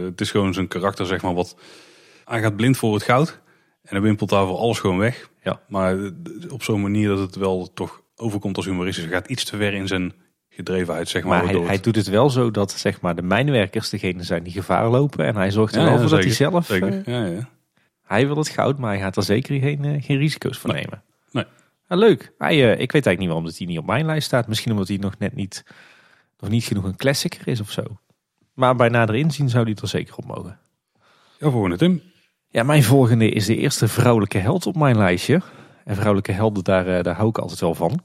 [0.06, 1.34] het is gewoon zijn karakter, zeg maar.
[1.34, 1.56] Wat,
[2.24, 3.40] hij gaat blind voor het goud.
[3.82, 5.30] En hij wimpelt daarvoor alles gewoon weg.
[5.42, 5.60] Ja.
[5.68, 5.96] Maar
[6.48, 9.04] op zo'n manier dat het wel toch overkomt als humoristisch.
[9.04, 10.12] Hij gaat iets te ver in zijn
[10.54, 11.44] gedrevenheid, zeg maar.
[11.44, 14.88] maar hij, doet het wel zo dat zeg maar, de mijnwerkers degene zijn die gevaar
[14.88, 15.26] lopen.
[15.26, 16.66] En hij zorgt er wel voor dat hij zelf...
[16.66, 17.48] Zeker, eh, ja, ja.
[18.02, 20.74] hij wil het goud, maar hij gaat er zeker geen, eh, geen risico's Nee.
[20.74, 21.02] nemen.
[21.30, 21.44] Nee.
[21.88, 22.32] Ja, leuk.
[22.38, 24.48] Hij, eh, ik weet eigenlijk niet waarom dat hij niet op mijn lijst staat.
[24.48, 25.64] Misschien omdat hij nog net niet,
[26.38, 27.82] nog niet genoeg een klassieker is of zo.
[28.54, 30.58] Maar bij nader inzien zou hij er zeker op mogen.
[31.38, 32.02] Ja, volgende Tim.
[32.48, 35.40] Ja, mijn volgende is de eerste vrouwelijke held op mijn lijstje.
[35.84, 38.00] En vrouwelijke helden, daar, daar hou ik altijd wel van.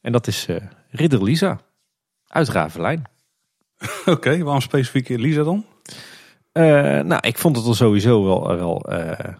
[0.00, 0.56] En dat is eh,
[0.90, 1.60] Ridder Lisa.
[2.28, 3.04] Uit Ravelijn.
[4.06, 5.64] Oké, waarom specifiek Lisa dan?
[6.52, 9.34] Eh, nou, ik vond het er sowieso wel, wel eh,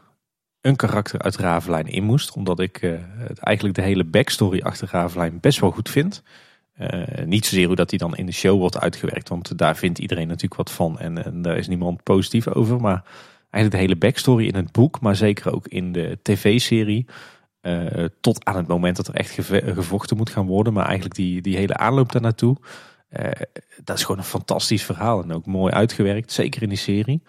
[0.60, 2.32] een karakter uit Ravelijn in moest.
[2.32, 6.22] Omdat ik eh, het eigenlijk de hele backstory achter Ravelijn best wel goed vind.
[6.72, 9.28] Eh, niet zozeer hoe dat die dan in de show wordt uitgewerkt.
[9.28, 10.98] Want daar vindt iedereen natuurlijk wat van.
[10.98, 12.80] En, en daar is niemand positief over.
[12.80, 13.04] Maar
[13.50, 15.00] eigenlijk de hele backstory in het boek.
[15.00, 17.06] Maar zeker ook in de tv-serie.
[17.68, 20.72] Eh, tot aan het moment dat er echt geve- gevochten moet gaan worden.
[20.72, 22.56] Maar eigenlijk die, die hele aanloop daar naartoe.
[23.08, 23.30] eh,
[23.84, 25.22] dat is gewoon een fantastisch verhaal.
[25.22, 26.32] En ook mooi uitgewerkt.
[26.32, 27.22] Zeker in die serie.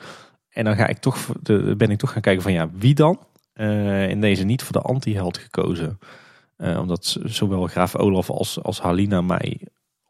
[0.50, 3.20] En dan ga ik toch, de, ben ik toch gaan kijken van ja, wie dan?
[3.54, 6.00] Eh, in deze niet voor de anti-held gekozen.
[6.58, 9.62] Eh, omdat zowel graaf Olaf als, als Halina mij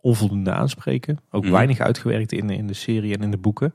[0.01, 1.17] onvoldoende aanspreken.
[1.31, 1.51] Ook Mhm.
[1.53, 3.73] weinig uitgewerkt in, in de serie en in de boeken.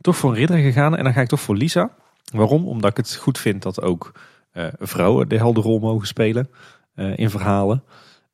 [0.00, 1.90] Toch voor een ridder gegaan en dan ga ik toch voor Lisa.
[2.32, 2.66] Waarom?
[2.68, 4.22] Omdat ik het goed vind dat ook eh,
[4.78, 6.50] vrouwen de heldenrol mogen spelen
[6.94, 7.84] eh, in verhalen.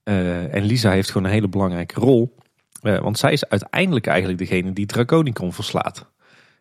[0.03, 2.35] Eh, en Lisa heeft gewoon een hele belangrijke rol.
[2.83, 6.07] Eh, want zij is uiteindelijk eigenlijk degene die Draconicon verslaat.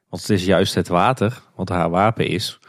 [0.09, 2.59] Want het is juist het water, wat haar wapen is,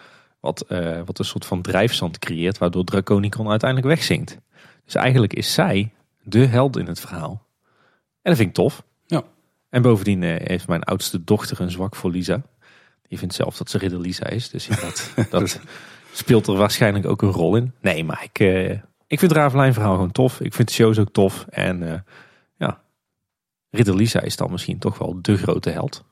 [0.40, 4.38] wat, eh, wat een soort van drijfzand creëert, waardoor Draconicon uiteindelijk wegzinkt.
[4.84, 7.46] Dus eigenlijk is zij de held in het verhaal.
[8.22, 8.84] En dat vind ik tof.
[9.06, 9.22] Ja.
[9.68, 12.42] En bovendien eh, heeft mijn oudste dochter een zwak voor Lisa.
[13.08, 14.50] Die vindt zelf dat ze ridder Lisa is.
[14.50, 15.60] Dus ja, dat, dat
[16.12, 17.72] speelt er waarschijnlijk ook een rol in.
[17.80, 18.70] Nee, maar ik, eh,
[19.06, 20.40] ik vind het Ravelijn verhaal gewoon tof.
[20.40, 21.46] Ik vind de shows ook tof.
[21.50, 22.00] En eh,
[22.56, 22.80] ja,
[23.70, 26.04] ridder Lisa is dan misschien toch wel de grote held.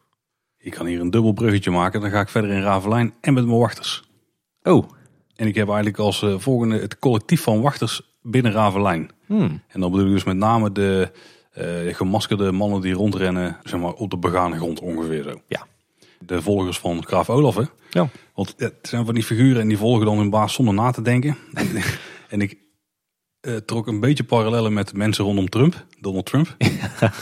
[0.58, 2.00] Ik kan hier een dubbel bruggetje maken.
[2.00, 4.02] Dan ga ik verder in Ravelijn en met mijn wachters.
[4.62, 4.88] Oh,
[5.36, 9.10] En ik heb eigenlijk als eh, volgende het collectief van wachters binnen Ravelijn.
[9.26, 9.62] hmm.
[9.68, 11.12] En dan bedoel ik dus met name de
[11.92, 15.40] gemaskerde mannen die rondrennen zeg maar, op de begane grond ongeveer zo.
[15.48, 15.66] Ja.
[16.30, 17.54] De volgers van graaf Olaf.
[17.54, 17.62] Hè?
[17.90, 18.08] Ja.
[18.34, 21.02] Want het zijn van die figuren en die volgen dan hun baas zonder na te
[21.02, 21.36] denken.
[22.28, 22.58] en ik
[23.40, 26.56] eh, trok een beetje parallellen met mensen rondom Trump, Donald Trump.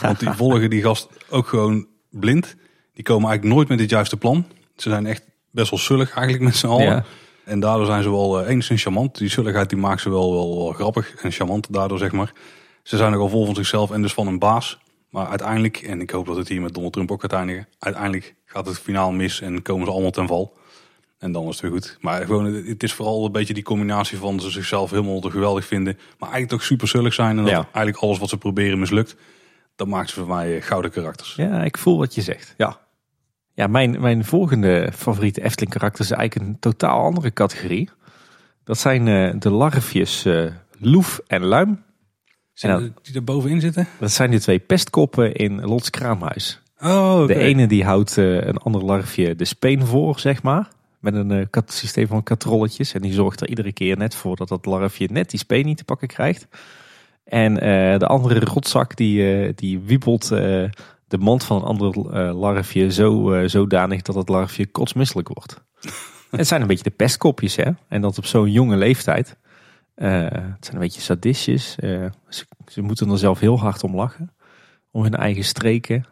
[0.02, 2.56] Want die volgen die gast ook gewoon blind.
[2.94, 4.46] Die komen eigenlijk nooit met het juiste plan.
[4.76, 6.84] Ze zijn echt best wel sullig eigenlijk met z'n allen.
[6.84, 7.04] Ja.
[7.44, 9.18] En daardoor zijn ze wel uh, enigszins charmant.
[9.18, 12.32] Die zulligheid die maakt ze wel, wel, wel grappig en charmant daardoor zeg maar.
[12.82, 14.78] Ze zijn nogal vol van zichzelf en dus van een baas.
[15.10, 17.68] Maar uiteindelijk, en ik hoop dat het hier met Donald Trump ook gaat eindigen.
[17.78, 20.56] Uiteindelijk gaat het finaal mis en komen ze allemaal ten val.
[21.18, 21.96] En dan is het weer goed.
[22.00, 25.64] Maar gewoon, het is vooral een beetje die combinatie van ze zichzelf helemaal te geweldig
[25.66, 25.94] vinden.
[25.94, 27.30] Maar eigenlijk toch super zullig zijn.
[27.38, 27.62] En dat Ja.
[27.62, 29.16] eigenlijk alles wat ze proberen mislukt.
[29.76, 31.34] Dat maakt ze voor mij eh, gouden karakters.
[31.34, 32.54] Ja, ik voel wat je zegt.
[32.56, 32.78] Ja,
[33.54, 37.90] ja mijn, mijn volgende favoriete Efteling karakter is eigenlijk een totaal andere categorie.
[38.64, 40.46] Dat zijn eh, de larfjes eh,
[40.78, 41.82] Loef en Luim.
[42.52, 43.88] Zijn En die er bovenin zitten?
[43.98, 46.60] Dat zijn de twee pestkoppen in Lots Kraamhuis.
[46.82, 47.26] Oh.
[47.26, 50.68] De ene die houdt eh, een ander larfje de speen voor, zeg maar.
[51.00, 52.94] Met een eh, systeem van katrolletjes.
[52.94, 55.76] En die zorgt er iedere keer net voor dat dat larfje net die speen niet
[55.76, 56.46] te pakken krijgt.
[57.24, 60.28] En eh, de andere rotzak die, die wiebelt
[61.08, 61.98] de mand van een ander
[62.34, 65.62] larfje zo, zodanig dat het larfje kotsmisselijk wordt.
[66.30, 67.70] het zijn een beetje de pestkopjes, hè.
[67.88, 69.36] En dat op zo'n jonge leeftijd.
[69.94, 71.74] Het zijn een beetje sadistjes.
[71.74, 74.32] Ze, ze moeten er zelf heel hard om lachen.
[74.90, 76.04] Om hun eigen streken.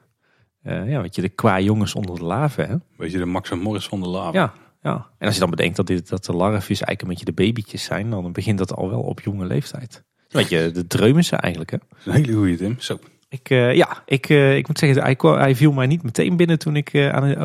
[0.67, 2.75] Eh, ja, weet je, de qua jongens onder de laven, hè.
[2.97, 4.39] Beetje de Max en Morris van de lava.
[4.39, 4.53] Ja,
[4.83, 5.07] ja.
[5.19, 7.85] En als je dan bedenkt dat, dit, dat de larfjes eigenlijk een beetje de babytjes
[7.85, 10.03] zijn, dan begint dat al wel op jonge leeftijd.
[10.29, 11.71] Weet je, de dreumissen eigenlijk.
[11.71, 11.77] Hè?
[11.89, 12.77] Dat is een hele goede Tim.
[12.81, 12.99] Zo.
[13.29, 16.37] Ik, eh, ja, ik, eh, ik moet zeggen, hij, kwam- hij viel mij niet meteen
[16.37, 17.37] binnen toen ik aan,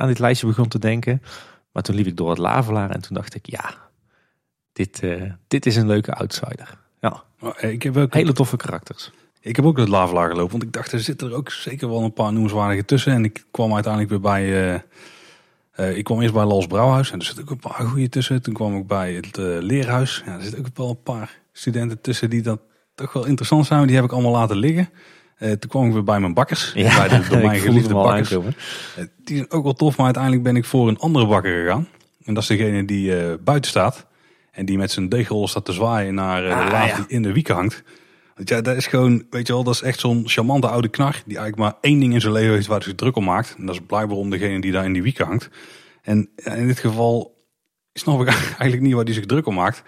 [0.00, 1.22] aan dit lijstje begon te denken.
[1.72, 3.74] Maar toen liep ik door het lavelaar en toen dacht ik, ja,
[4.72, 5.02] dit,
[5.48, 6.78] dit is een leuke outsider.
[7.00, 7.22] Ja,
[7.60, 9.10] Ik heb ook, hele toffe karakters.
[9.40, 10.50] Ik heb ook het lavelaar gelopen.
[10.50, 13.12] Want ik dacht, er zitten er ook zeker wel een paar noemenswaardige tussen.
[13.12, 14.72] En ik kwam uiteindelijk weer bij...
[14.74, 14.80] eh,
[15.72, 17.10] eh, ik kwam eerst bij Lals Brouwhuis.
[17.10, 18.42] En er zitten ook een paar goede tussen.
[18.42, 20.22] Toen kwam ik bij het eh, Leerhuis.
[20.26, 22.60] Ja, er zitten ook wel een paar studenten tussen die dat
[22.94, 23.86] toch wel interessant zijn.
[23.86, 24.90] Die heb ik allemaal laten liggen.
[25.38, 26.72] Toen kwam ik weer bij mijn bakkers.
[26.72, 28.28] bij de door mij ik voelde geliefde bakkers.
[29.24, 31.88] Die zijn ook wel tof, maar uiteindelijk ben ik voor een andere bakker gegaan.
[32.24, 34.06] En dat is degene die buiten staat.
[34.50, 36.96] En die met zijn deegrol staat te zwaaien naar Ah, de laaf ja.
[36.96, 37.82] die in de wieken hangt.
[38.44, 41.22] Ja, dat is gewoon, weet je wel, dat is echt zo'n charmante oude knar.
[41.26, 43.54] Die eigenlijk maar één ding in zijn leven heeft waar hij zich druk om maakt.
[43.58, 45.48] En dat is blijkbaar om degene die daar in die wieken hangt.
[46.02, 47.44] En in dit geval
[47.92, 49.82] snap ik eigenlijk niet waar hij zich druk om maakt.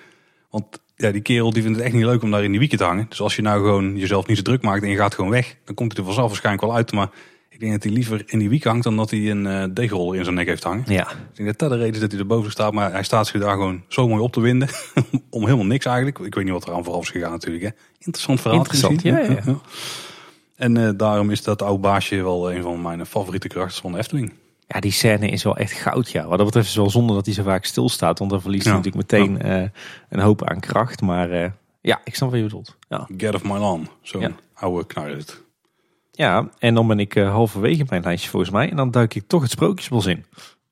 [0.51, 2.79] Want ja, die kerel die vindt het echt niet leuk om daar in die wieken
[2.79, 3.07] te hangen.
[3.09, 5.57] Dus als je nou gewoon jezelf niet zo druk maakt en je gaat gewoon weg,
[5.65, 6.93] dan komt hij er vanzelf waarschijnlijk wel uit.
[6.93, 7.11] Maar
[7.53, 10.13] ik denk dat hij liever in die wieken hangt dan dat hij een eh deegrol
[10.13, 10.85] in zijn nek heeft hangen.
[10.87, 12.73] Ja, Ik denk dat dat de reden is dat hij erboven staat.
[12.73, 14.69] Maar hij staat zich daar gewoon zo mooi op te winden.
[15.31, 16.19] om helemaal niks eigenlijk.
[16.19, 17.65] Ik weet niet wat er aan vooraf is gegaan natuurlijk.
[17.65, 17.71] Hè.
[17.99, 18.59] Interessant verhaal.
[18.59, 19.41] Interessant, ja, ja.
[20.57, 23.99] En eh, daarom is dat oude baasje wel een van mijn favoriete karakters van de
[23.99, 24.33] Efteling.
[24.67, 26.27] Ja, die scène is wel echt goud, ja.
[26.27, 28.19] Wat dat betreft is wel zonde dat hij zo vaak stilstaat.
[28.19, 29.69] Want dan verliest hij natuurlijk meteen eh,
[30.09, 31.01] een hoop aan kracht.
[31.01, 32.77] Maar eh, ja, ik snap wat je bedoelt.
[32.89, 33.09] Ja.
[33.17, 33.89] Get of my lawn.
[34.03, 35.42] Zo'n oude het.
[36.15, 38.71] Ja, en dan ben ik eh, halverwege mijn lijstje volgens mij.
[38.71, 40.25] En dan duik ik toch het sprookjesbos in.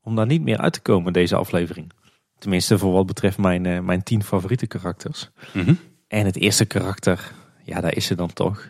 [0.03, 1.93] Om daar niet meer uit te komen deze aflevering.
[2.39, 5.31] Tenminste, voor wat betreft mijn, eh, mijn tien favoriete karakters.
[5.53, 5.75] Mhm.
[6.09, 7.33] En het eerste karakter,
[7.65, 8.69] ja, daar is ze dan toch.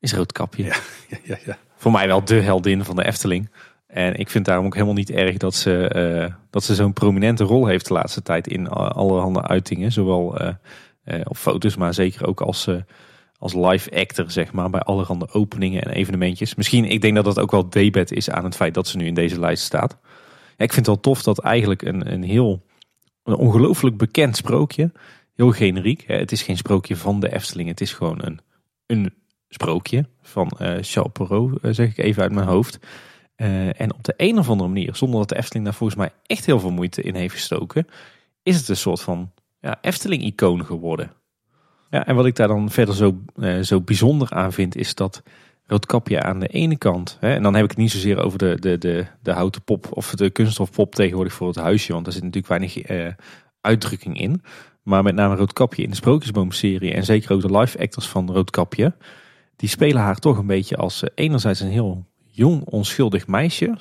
[0.00, 0.64] Is Roodkapje.
[0.64, 0.76] Ja.
[1.08, 1.58] Ja, ja, ja.
[1.76, 3.50] Voor mij wel de heldin van de Efteling.
[3.86, 7.44] En ik vind daarom ook helemaal niet erg dat ze, eh, dat ze zo'n prominente
[7.44, 9.92] rol heeft de laatste tijd in allerhande uitingen.
[9.92, 10.38] Zowel
[11.24, 12.68] op foto's, maar zeker ook als,
[13.42, 16.54] als live actor, zeg maar, bij allerhande openingen en evenementjes.
[16.54, 19.06] Misschien, ik denk dat dat ook wel debet is aan het feit dat ze nu
[19.06, 19.98] in deze lijst staat.
[20.56, 22.62] Ja, ik vind het wel tof dat eigenlijk een, een heel,
[23.24, 24.92] een ongelooflijk bekend sprookje,
[25.34, 26.04] heel generiek.
[26.06, 28.40] Hè, het is geen sprookje van de Efteling, het is gewoon een,
[28.86, 29.14] een
[29.48, 32.78] sprookje van eh Charles eh, zeg ik even uit mijn hoofd.
[33.34, 36.10] Eh, en op de een of andere manier, zonder dat de Efteling daar volgens mij
[36.26, 37.86] echt heel veel moeite in heeft gestoken,
[38.42, 41.12] is het een soort van ja, Efteling-icoon geworden.
[41.92, 45.22] Ja, en wat ik daar dan verder zo, eh, zo bijzonder aan vind, is dat
[45.66, 48.56] Roodkapje aan de ene kant, hè, en dan heb ik het niet zozeer over de,
[48.60, 52.22] de, de, de houten pop of de kunststofpop tegenwoordig voor het huisje, want daar zit
[52.22, 53.12] natuurlijk weinig eh,
[53.60, 54.42] uitdrukking in.
[54.82, 58.94] Maar met name Roodkapje in de Sprookjesboom-serie en zeker ook de live actors van Roodkapje,
[59.56, 63.76] die spelen haar toch een beetje als eh, enerzijds een heel jong, onschuldig meisje,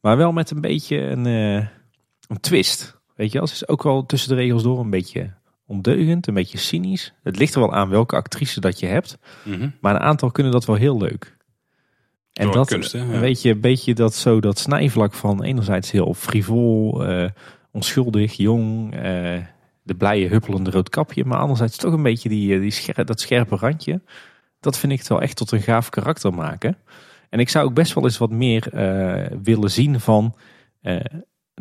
[0.00, 3.00] maar wel met een beetje een, een twist.
[3.14, 5.37] Weet je ze is ook wel tussen de regels door een beetje
[5.68, 7.14] ondeugend, een beetje cynisch.
[7.22, 9.68] Het ligt er wel aan welke actrice dat je hebt, Mhm.
[9.80, 11.36] maar een aantal kunnen dat wel heel leuk.
[12.32, 12.98] En Door dat, kunst, hè?
[12.98, 13.04] Ja.
[13.04, 17.28] een beetje, een beetje dat zo dat snijvlak van enerzijds heel frivol, eh,
[17.72, 19.00] onschuldig, jong, eh,
[19.82, 23.56] de blije huppelende roodkapje, maar anderzijds toch een beetje die, eh, die scher- dat scherpe
[23.56, 24.00] randje.
[24.60, 26.76] Dat vind ik het wel echt tot een gaaf karakter maken.
[27.30, 28.68] En ik zou ook best wel eens wat meer
[29.42, 30.34] willen zien van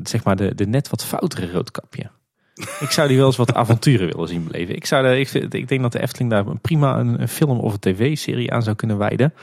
[0.04, 2.10] zeg maar de, de net wat foutere roodkapje.
[2.58, 4.76] Ik zou die wel eens wat avonturen willen zien beleven.
[4.76, 8.52] Ik, zou, ik, ik denk dat de Efteling daar prima een, film of een tv-serie
[8.52, 9.34] aan zou kunnen wijden.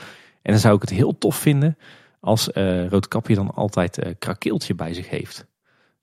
[0.41, 1.77] En dan zou ik het heel tof vinden
[2.19, 5.45] als eh Roodkapje dan altijd eh krakeeltje bij zich heeft.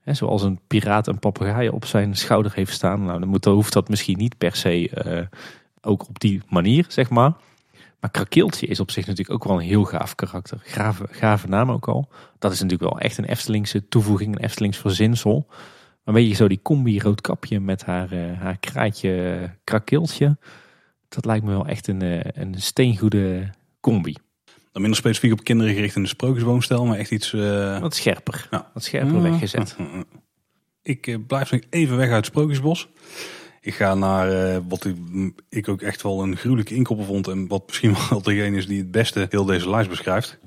[0.05, 3.05] Zoals een piraat een papegaai op zijn schouder heeft staan.
[3.05, 5.39] Nou, dan, moet, hoeft dat misschien niet per se eh,
[5.81, 7.33] ook op die manier, zeg maar.
[8.01, 10.61] Maar Krakeeltje is op zich natuurlijk ook wel een heel gaaf karakter.
[10.63, 12.09] Gave, gave naam ook al.
[12.39, 15.47] Dat is natuurlijk wel echt een Eftelingse toevoeging, een Eftelings verzinsel.
[16.05, 20.39] Maar weet je zo die combi roodkapje met haar, uh, haar kraaitje krakeeltje.
[21.09, 24.17] Dat lijkt me wel echt een, uh, een steengoede combi.
[24.45, 27.33] Dan minder specifiek op kinderen gericht in de sprookjeswoonstijl, maar echt iets...
[27.33, 27.81] Uh...
[27.81, 28.49] Wat scherper.
[28.51, 28.71] Ja.
[28.75, 29.77] Wat scherper weggezet.
[30.83, 32.89] Ik blijf nog even weg uit het Sprookjesbos.
[33.61, 34.97] Ik ga naar wat ik,
[35.49, 37.29] ik, ook echt wel een gruwelijke inkoppel vond.
[37.29, 40.39] En wat misschien wel degene is die het beste heel deze lijst beschrijft.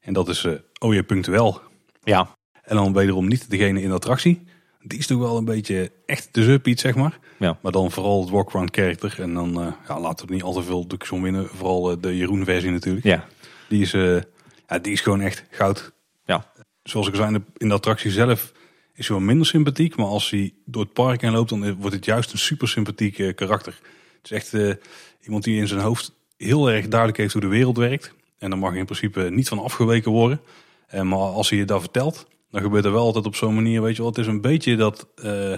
[0.00, 1.60] En dat is uh, Oje Punctueel.
[2.02, 2.36] Ja.
[2.62, 4.42] En dan wederom niet degene in de attractie.
[4.82, 7.18] Die is toch wel een beetje echt de zuppiet, zeg maar.
[7.38, 7.58] Ja.
[7.62, 9.14] Maar dan vooral het walk around character.
[9.18, 11.48] En dan uh, ja, laten we niet al te veel Duxon winnen.
[11.48, 13.06] Vooral uh, de Jeroen versie natuurlijk.
[13.06, 13.24] Ja.
[13.68, 14.20] Die is, uh,
[14.68, 15.92] ja, die is gewoon echt goud.
[16.24, 16.52] Ja.
[16.82, 18.52] Zoals ik zei, in de, in de attractie zelf
[18.94, 19.96] is hij wel minder sympathiek.
[19.96, 23.36] Maar als hij door het park heen loopt, dan wordt het juist een super sympathiek
[23.36, 23.78] karakter.
[24.22, 24.78] Het is echt
[25.20, 28.14] iemand die in zijn hoofd heel erg duidelijk heeft hoe de wereld werkt.
[28.38, 30.40] En daar mag je in principe niet van afgeweken worden.
[30.86, 33.82] En maar als hij je dat vertelt, dan gebeurt er wel altijd op zo'n manier,
[33.82, 34.10] weet je wel.
[34.10, 35.56] Het is een beetje dat uh,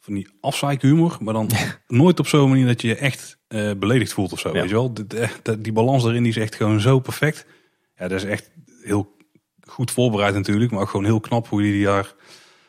[0.00, 1.50] van die afzaakhumor, maar dan
[1.86, 4.74] nooit op zo'n manier dat je je echt uh, beledigd voelt of zo, weet je
[4.74, 4.94] wel.
[4.94, 5.06] Die,
[5.58, 7.46] die balans daarin die is echt gewoon zo perfect.
[7.96, 8.50] Ja, dat is echt
[8.82, 9.16] heel
[9.60, 12.14] goed voorbereid natuurlijk, maar ook gewoon heel knap hoe die daar,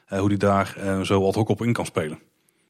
[0.10, 2.19] uh, hoe die daar zo ad hoc op in kan spelen.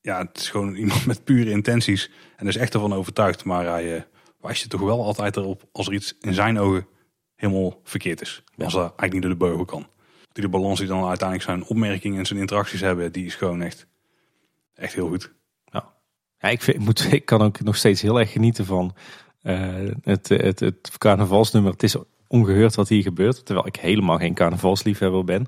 [0.01, 4.07] Ja, het is gewoon iemand met pure intenties en is echt ervan overtuigd, maar hij
[4.41, 6.87] wijst je toch wel altijd erop als er iets in zijn ogen
[7.35, 8.43] helemaal verkeerd is.
[8.57, 9.87] Als dat eigenlijk niet door de beugel kan
[10.35, 13.61] die de balans die dan uiteindelijk zijn opmerkingen en zijn interacties hebben, die is gewoon
[13.61, 13.87] echt,
[14.73, 15.33] echt heel goed.
[15.65, 15.93] Ja,
[16.37, 18.95] ja ik, vind, ik, moet, ik kan ook nog steeds heel erg genieten van
[19.43, 21.71] uh, het, het, het carnavalsnummer.
[21.71, 21.95] Het is
[22.27, 25.47] ongeheurd wat hier gebeurt, terwijl ik helemaal geen carnavalsliefhebber ben.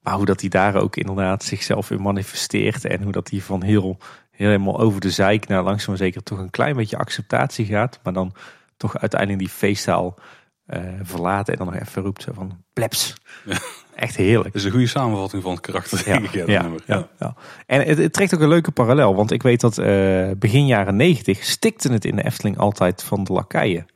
[0.00, 3.62] Maar hoe dat hij daar ook inderdaad zichzelf in manifesteert en hoe dat hij van
[3.62, 3.98] heel,
[4.30, 8.00] helemaal over de zeik naar langzaam maar zeker toch een klein beetje acceptatie gaat.
[8.02, 8.34] Maar dan
[8.76, 10.18] toch uiteindelijk die feesttaal
[10.66, 13.14] uh, verlaten en dan nog even roept zo van plebs.
[13.44, 13.58] Ja.
[13.98, 14.52] Echt heerlijk.
[14.52, 16.08] Dat is een goede samenvatting van het karakter.
[16.08, 17.34] Ja, ik, ja, ja, ja,
[17.66, 19.14] En het, het, trekt ook een leuke parallel.
[19.14, 23.24] Want ik weet dat uh, begin jaren negentig stikte het in de Efteling altijd van
[23.24, 23.86] de lakeien.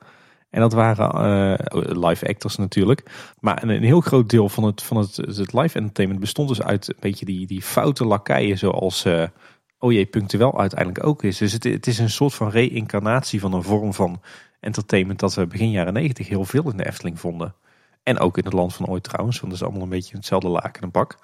[0.50, 3.02] En dat waren uh, live actors natuurlijk.
[3.40, 6.62] Maar een, een, heel groot deel van het, van het, het live entertainment bestond dus
[6.62, 8.58] uit een beetje die, die foute lakeien.
[8.58, 9.22] Zoals uh,
[9.78, 11.38] OJ Punctueel uiteindelijk ook is.
[11.38, 14.20] Dus het, het is een soort van reïncarnatie van een vorm van
[14.60, 17.54] entertainment dat we begin jaren negentig heel veel in de Efteling vonden.
[18.02, 20.48] En ook in het land van ooit trouwens, want dat is allemaal een beetje hetzelfde
[20.48, 21.18] laken en pak.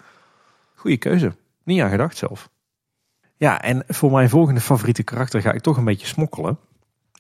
[0.74, 1.36] Goeie keuze.
[1.64, 2.50] Niet aan gedacht zelf.
[3.36, 6.58] Ja, en voor mijn volgende favoriete karakter ga ik toch een beetje smokkelen.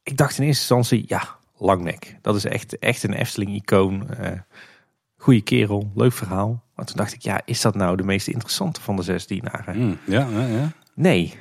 [0.02, 2.18] Ik dacht in eerste instantie, ja, Langnek.
[2.22, 4.08] Dat is echt, echt een Efteling-icoon.
[4.20, 4.26] Uh,
[5.16, 6.64] goeie kerel, leuk verhaal.
[6.74, 9.78] Maar toen dacht ik, ja, is dat nou de meest interessante van de zes dienaren?
[9.78, 10.72] Mm, ja, ja, ja.
[10.94, 11.34] Nee,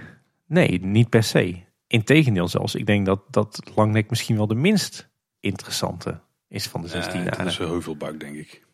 [0.45, 1.63] nee, niet per se.
[1.87, 2.75] Integendeel zelfs.
[2.75, 6.19] Ik denk dat, dat Langnek misschien wel de minst interessante
[6.49, 7.37] is van de 16 jaar.
[7.37, 8.65] dat is een heuvelbuik, denk ik.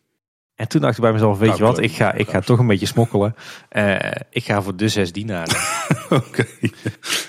[0.55, 2.67] En toen dacht ik bij mezelf, weet je wat, ik ga, ik ga toch een
[2.67, 3.35] beetje smokkelen.
[3.71, 3.95] Uh,
[4.29, 5.55] ik ga voor de zes dienaren.
[6.09, 6.45] Oké.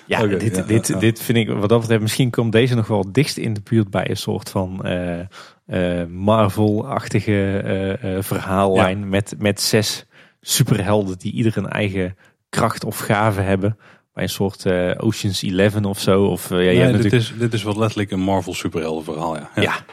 [0.07, 0.99] Ja, dit, ja, dit, ja.
[0.99, 3.91] dit vind ik, wat dat betreft, misschien komt deze nog wel dichtst in de buurt
[3.91, 5.19] bij een soort van uh,
[5.67, 9.09] uh, Marvel-achtige verhaallijn.
[9.09, 10.07] Met, met zes
[10.41, 12.17] superhelden die ieder een eigen
[12.49, 13.79] kracht of gave hebben.
[14.13, 16.25] Bij een soort Ocean's Eleven of zo.
[16.25, 17.15] Of, ja, nee, dit, natuurlijk...
[17.15, 19.51] is, dit is wat letterlijk een Marvel superhelden verhaal, ja.
[19.55, 19.85] ja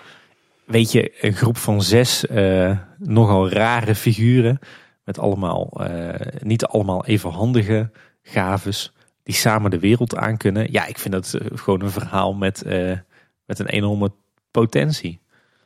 [0.66, 4.60] weet je, een groep van zes uh, nogal rare figuren.
[5.04, 8.94] Met allemaal, uh, niet allemaal even handige gaves.
[9.24, 10.72] Die samen de wereld aan kunnen.
[10.72, 12.64] Ja, ik vind dat uh, gewoon een verhaal met,
[13.46, 14.12] met een enorme
[14.52, 15.20] potentie.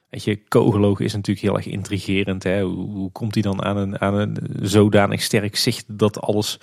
[0.10, 2.44] Weet je, Kogeloog is natuurlijk heel erg intrigerend.
[2.44, 2.62] Hè?
[2.62, 6.60] Hoe, hoe komt hij dan aan een, aan een zodanig sterk zicht dat alles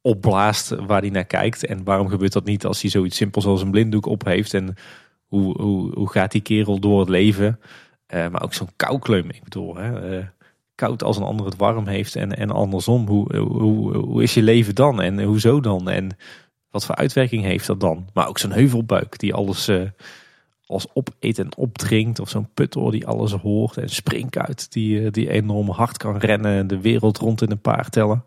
[0.00, 1.66] opblaast waar hij naar kijkt?
[1.66, 4.74] En waarom gebeurt dat niet als hij zoiets simpels als een blinddoek op heeft en
[5.28, 7.60] hoe, hoe, hoe gaat die kerel door het leven?
[8.14, 9.30] Uh, maar ook zo'n koukleum.
[9.30, 10.24] Ik bedoel, hè, uh,
[10.74, 13.06] koud als een ander het warm heeft en, en andersom.
[13.06, 15.00] Hoe, hoe, hoe is je leven dan?
[15.00, 15.88] En hoezo dan?
[15.88, 16.16] En
[16.70, 18.08] wat voor uitwerking heeft dat dan?
[18.14, 19.82] Maar ook zo'n heuvelbuik die alles, uh,
[20.66, 22.20] alles opeet en opdringt.
[22.20, 23.76] Of zo'n puttor die alles hoort.
[23.76, 26.58] En springkuit die, die enorm hard kan rennen.
[26.58, 28.24] En de wereld rond in een paar tellen.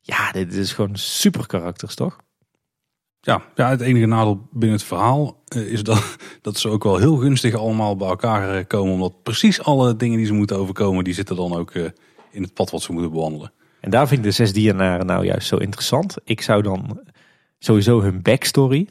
[0.00, 2.24] Ja, dit is gewoon super karakters, toch?
[3.26, 6.96] Ja, ja, het enige nadeel binnen het verhaal uh, is dat, dat ze ook wel
[6.96, 8.92] heel gunstig allemaal bij elkaar eh, komen.
[8.92, 11.84] Omdat precies alle dingen die ze moeten overkomen, die zitten dan ook uh,
[12.30, 13.52] in het pad wat ze moeten bewandelen.
[13.80, 16.16] En daar vind ik de zes dienaren nou juist zo interessant.
[16.24, 17.00] Ik zou dan
[17.58, 18.88] sowieso hun backstory,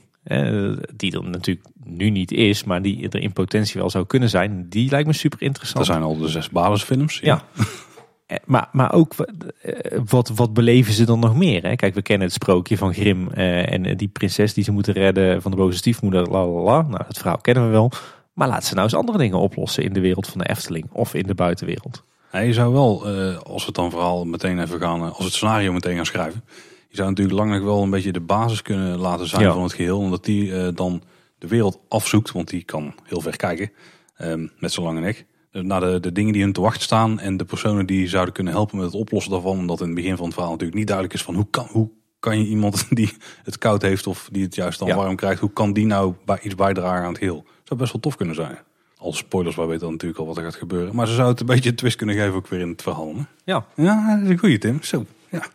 [0.96, 4.70] die er natuurlijk nu niet is, maar die er in potentie wel zou kunnen zijn,
[4.70, 5.88] die lijkt me super interessant.
[5.88, 7.20] Er zijn al de zes basisfilms.
[7.20, 7.44] Ja.
[7.54, 7.64] ja.
[8.26, 9.14] Eh, maar, maar ook,
[9.62, 11.64] eh, wat, wat beleven ze dan nog meer?
[11.64, 11.76] Hè?
[11.76, 15.42] Kijk, we kennen het sprookje van Grim uh, en die prinses die ze moeten redden
[15.42, 16.30] van de boze stiefmoeder.
[16.30, 16.82] La, la, la.
[16.82, 17.92] Nou, het verhaal kennen we wel.
[18.34, 21.14] Maar laat ze nou eens andere dingen oplossen in de wereld van de Efteling of
[21.14, 22.04] in de buitenwereld.
[22.32, 25.18] Ja, je zou wel, eh, als we het dan vooral meteen even gaan, eh, als
[25.18, 26.44] we het scenario meteen gaan schrijven.
[26.90, 29.54] Je zou natuurlijk lang nog wel een beetje de basis kunnen laten zijn Ja.
[29.54, 29.98] van het geheel.
[30.00, 31.02] Omdat die eh, dan
[31.40, 33.72] de wereld afzoekt, want die kan heel ver kijken.
[34.18, 35.26] ehm, met zijn lange nek.
[35.62, 38.54] Naar de, de dingen die hun te wachten staan en de personen die zouden kunnen
[38.54, 39.58] helpen met het oplossen daarvan.
[39.58, 41.90] Omdat in het begin van het verhaal natuurlijk niet duidelijk is van hoe kan, hoe
[42.20, 44.96] kan je iemand die het koud heeft of die het juist dan Ja.
[44.96, 45.40] warm krijgt.
[45.40, 47.46] Hoe kan die nou bij iets bijdragen aan het geheel?
[47.64, 48.58] Zou best wel tof kunnen zijn.
[48.98, 50.96] Als spoilers, wij weten dan natuurlijk al wat er gaat gebeuren.
[50.96, 53.16] Maar ze zou het een beetje een twist kunnen geven ook weer in het verhaal.
[53.16, 53.22] Hè?
[53.44, 54.84] Ja, Ja, dat is een goeie Tim.
[54.84, 55.46] Zo, ja.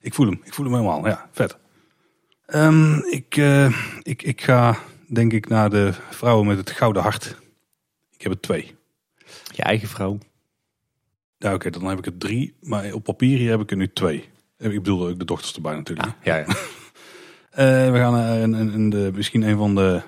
[0.00, 0.40] Ik voel hem.
[0.44, 1.06] Ik voel hem helemaal.
[1.06, 1.56] Ja, vet.
[2.46, 3.72] Ehm, ik, eh,
[4.02, 4.76] ik, ik ga
[5.06, 7.36] denk ik naar de vrouwen met het gouden hart.
[8.16, 8.76] Ik heb er twee.
[9.58, 10.18] Je eigen vrouw.
[11.38, 12.54] Ja, oké, dan heb ik er drie.
[12.60, 14.28] Maar op papier hier heb ik er nu twee.
[14.56, 16.08] Eh, Ik bedoel ook de dochters erbij natuurlijk.
[16.22, 16.46] Ja, ja.
[17.50, 20.02] Eh, we gaan een, een- de, misschien een van de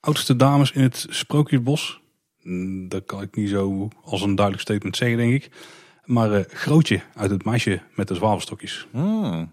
[0.00, 2.00] oudste dames in het Sprookjesbos.
[2.42, 5.50] Mm, Dat kan ik niet zo als een duidelijk statement zeggen, denk ik.
[6.04, 8.86] Maar eh, Grootje uit het meisje met de zwavelstokjes.
[8.90, 9.52] Hmm,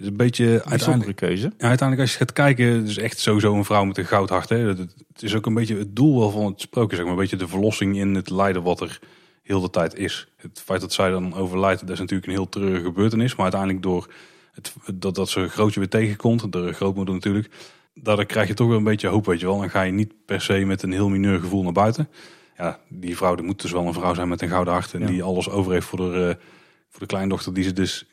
[0.00, 1.52] is een beetje uiteindelijk, keuze.
[1.58, 4.48] ja, uiteindelijk als je gaat kijken, is echt sowieso een vrouw met een goud hart.
[4.48, 4.56] Hè.
[4.56, 7.14] Het, is ook een beetje het doel wel van het sprookje, zeg maar.
[7.14, 8.98] Een beetje de verlossing in het lijden wat er
[9.42, 10.28] heel de tijd is.
[10.36, 13.32] Het feit dat zij dan overlijdt, dat is natuurlijk een heel treurige gebeurtenis.
[13.34, 14.08] Maar uiteindelijk door
[14.52, 17.48] het, dat, dat ze grootje weer tegenkomt, de grootmoeder natuurlijk.
[17.94, 19.58] Daardoor krijg je toch weer een beetje hoop, weet je wel.
[19.58, 22.08] Dan ga je niet per se met een heel mineur gevoel naar buiten.
[22.56, 24.94] Ja, die vrouw die moet dus wel een vrouw zijn met een gouden hart.
[24.94, 25.06] En Ja.
[25.06, 26.44] die alles over heeft voor de, eh,
[26.88, 28.06] voor de kleindochter die ze dus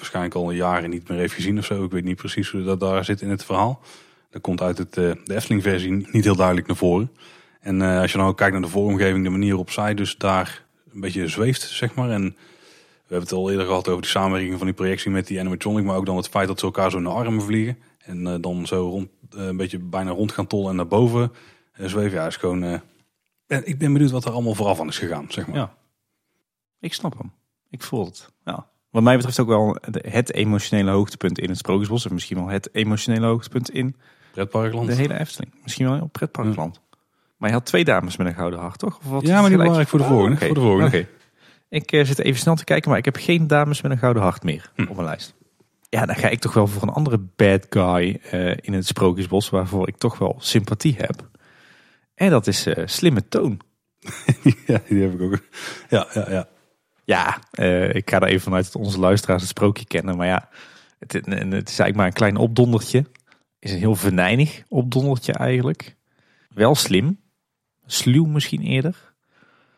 [0.00, 1.84] waarschijnlijk al jaren niet meer heeft gezien of zo.
[1.84, 3.80] Ik weet niet precies hoe dat daar zit in het verhaal.
[4.30, 7.10] Dat komt uit het, eh, de Efteling-versie niet heel duidelijk naar voren.
[7.60, 10.64] En eh, als je nou kijkt naar de vormgeving, de manier waarop zij dus daar
[10.92, 12.10] een beetje zweeft, zeg maar.
[12.10, 15.40] En we hebben het al eerder gehad over die samenwerking van die projectie met die
[15.40, 15.84] animatronic.
[15.84, 17.78] Maar ook dan het feit dat ze elkaar zo naar armen vliegen.
[17.98, 21.32] En eh, dan zo rond, een beetje bijna rond gaan tollen en naar boven
[21.72, 22.18] zweven.
[22.18, 22.62] Ja, is gewoon...
[23.46, 25.56] en ik ben benieuwd wat er allemaal vooraf aan is gegaan, zeg maar.
[25.56, 25.74] Ja.
[26.80, 27.32] Ik snap hem.
[27.70, 28.30] Ik voel het.
[28.44, 28.68] Ja.
[28.90, 32.06] Wat mij betreft ook wel het emotionele hoogtepunt in het Sprookjesbos.
[32.06, 33.96] En misschien wel het emotionele hoogtepunt in
[34.32, 34.86] Pretparkland.
[34.88, 35.54] de hele Efteling.
[35.62, 36.80] Misschien wel op pretparkland.
[37.36, 38.98] Maar je had twee dames met een gouden hart, toch?
[38.98, 40.86] Of wat Ja, maar die ik voor de volgende, voor de volgende.
[40.86, 41.06] oké.
[41.68, 44.22] Ik eh, zit even snel te kijken, maar ik heb geen dames met een gouden
[44.22, 44.82] hart meer Hm.
[44.82, 45.34] op mijn lijst.
[45.88, 49.50] Ja, dan ga ik toch wel voor een andere bad guy eh, in het Sprookjesbos,
[49.50, 51.28] waarvoor ik toch wel sympathie heb.
[52.14, 53.60] En dat is eh, Slimme Toon.
[54.66, 55.38] ja, die heb ik ook.
[55.88, 56.48] Ja, ja, ja.
[57.10, 60.16] Ja, eh, ik ga er even vanuit dat onze luisteraars het sprookje kennen.
[60.16, 60.48] Maar ja,
[60.98, 61.24] het, het
[61.68, 63.04] is eigenlijk maar een klein opdondertje.
[63.58, 65.96] Is een heel venijnig opdondertje eigenlijk.
[66.48, 67.20] Wel slim.
[67.86, 69.14] Sluw misschien eerder.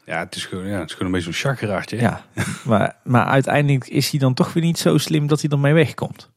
[0.05, 1.97] Ja, het is gewoon, ja, het is gewoon een beetje zo'n chakeraartje.
[1.97, 2.25] Ja,
[2.65, 6.31] maar, maar uiteindelijk is hij dan toch weer niet zo slim dat hij ermee wegkomt.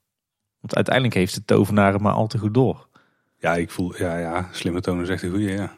[0.59, 2.87] Want uiteindelijk heeft de tovenaar maar al te goed door.
[3.37, 5.77] Ja, ik voel, ja, ja, slimme toon is echt een goeie, ja.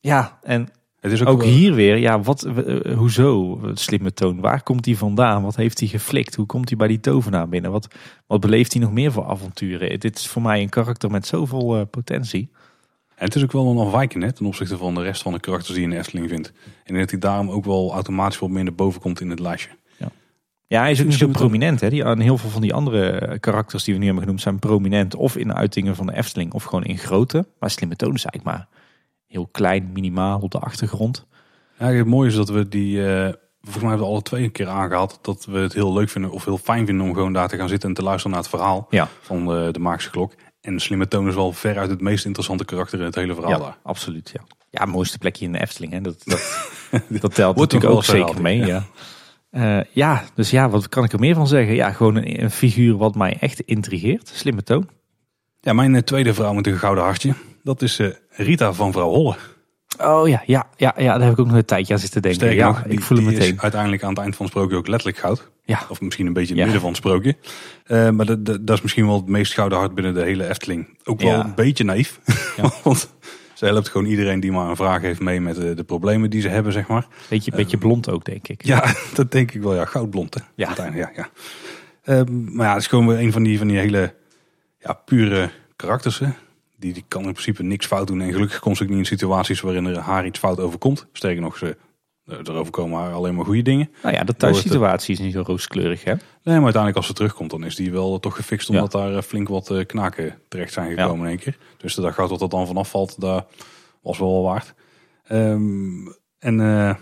[0.00, 0.68] Ja, en
[1.00, 4.40] Het is ook, ook wel- hier weer, ja, wat, eh, hoezo slimme toon?
[4.40, 5.42] Waar komt hij vandaan?
[5.42, 6.34] Wat heeft hij geflikt?
[6.34, 7.70] Hoe komt hij bij die tovenaar binnen?
[7.70, 7.88] Wat,
[8.26, 10.00] wat beleeft hij nog meer voor avonturen?
[10.00, 12.48] Dit is voor mij een karakter met zoveel eh, potentie.
[13.14, 15.40] En het is ook wel een afwijking hè, ten opzichte van de rest van de
[15.40, 16.52] karakters die je in de Efteling vindt.
[16.84, 19.70] En dat hij daarom ook wel automatisch wat meer naar boven komt in het lijstje.
[20.66, 21.80] Ja, hij is ook niet zo prominent.
[21.80, 21.90] Hè?
[21.90, 25.14] Die, aan heel veel van die andere karakters die we nu hebben genoemd zijn prominent.
[25.14, 27.46] Of in de uitingen van de Efteling of gewoon in grote.
[27.58, 28.68] Maar slimme toon is eigenlijk maar
[29.28, 31.26] heel klein, minimaal op de achtergrond.
[31.78, 34.52] Ja, het mooie is dat we die, eh, volgens mij hebben we alle twee een
[34.52, 37.48] keer aangehaald, dat we het heel leuk vinden of heel fijn vinden om gewoon daar
[37.48, 40.32] te gaan zitten en te luisteren naar het verhaal Ja, van de, de Maakse Klok.
[40.60, 43.52] En de slimme toon is wel veruit het meest interessante karakter in het hele verhaal
[43.52, 43.76] ja daar.
[43.82, 44.30] absoluut.
[44.32, 44.40] Ja.
[44.70, 45.92] ja, mooiste plekje in de Efteling.
[45.92, 46.00] Hè?
[46.00, 46.70] Dat, dat,
[47.20, 48.60] dat telt natuurlijk ook zeker mee.
[48.60, 48.84] herhaald,
[49.50, 49.78] Ja.
[49.78, 51.74] Eh, ja, dus ja, wat kan ik er meer van zeggen?
[51.74, 54.28] Ja, gewoon een, een figuur wat mij echt intrigeert.
[54.34, 54.88] Slimme toon.
[55.60, 59.08] Ja, mijn eh, tweede vrouw met een gouden hartje, dat is eh, Rita van vrouw
[59.10, 59.36] Holle.
[60.00, 62.40] Oh ja, ja, ja, ja, daar heb ik ook nog een tijdje aan zitten denken.
[62.40, 63.54] Sterker ja, nog, die, ik voel hem die meteen.
[63.54, 65.50] is uiteindelijk aan het eind van het sprookje ook letterlijk goud.
[65.64, 66.62] Ja, Of misschien een beetje in Ja.
[66.66, 67.36] het midden van het sprookje.
[67.84, 70.48] Eh, maar dat, dat, dat is misschien wel het meest gouden hart binnen de hele
[70.48, 70.98] Efteling.
[71.04, 71.44] Ook wel Ja.
[71.44, 72.20] een beetje naïef.
[72.56, 72.70] Ja.
[72.84, 73.14] Want
[73.54, 76.40] ze helpt gewoon iedereen die maar een vraag heeft mee met de, de problemen die
[76.40, 77.06] ze hebben, zeg maar.
[77.28, 78.64] beetje, beetje blond ook, denk ik.
[78.64, 79.74] Ja, dat denk ik wel.
[79.74, 80.40] Ja, goudblond hè.
[80.54, 80.66] Ja.
[80.66, 81.28] Uiteindelijk, ja, ja.
[82.14, 84.14] Ehm, maar ja, het is gewoon weer een van die, van die hele
[84.80, 86.18] ja, pure karakters.
[86.18, 86.28] Hè.
[86.78, 88.20] Die, die kan in principe niks fout doen.
[88.20, 91.06] En gelukkig komt ze ook niet in situaties waarin er haar iets fout overkomt.
[91.12, 91.76] Sterker nog, ze,
[92.24, 93.90] er overkomen haar alleen maar goede dingen.
[94.02, 96.10] Nou ja, de thuissituatie is niet zo rooskleurig, hè?
[96.12, 98.68] Nee, maar uiteindelijk als ze terugkomt, dan is die wel toch gefixt.
[98.68, 98.74] Ja.
[98.74, 101.58] Omdat daar eh, flink wat eh, knaken terecht zijn gekomen in één keer.
[101.76, 103.44] Dus de dag gaat dat dat dan vanaf valt, daar
[104.02, 104.74] was wel wel waard.
[105.24, 106.06] Ehm,
[106.38, 106.94] en eh,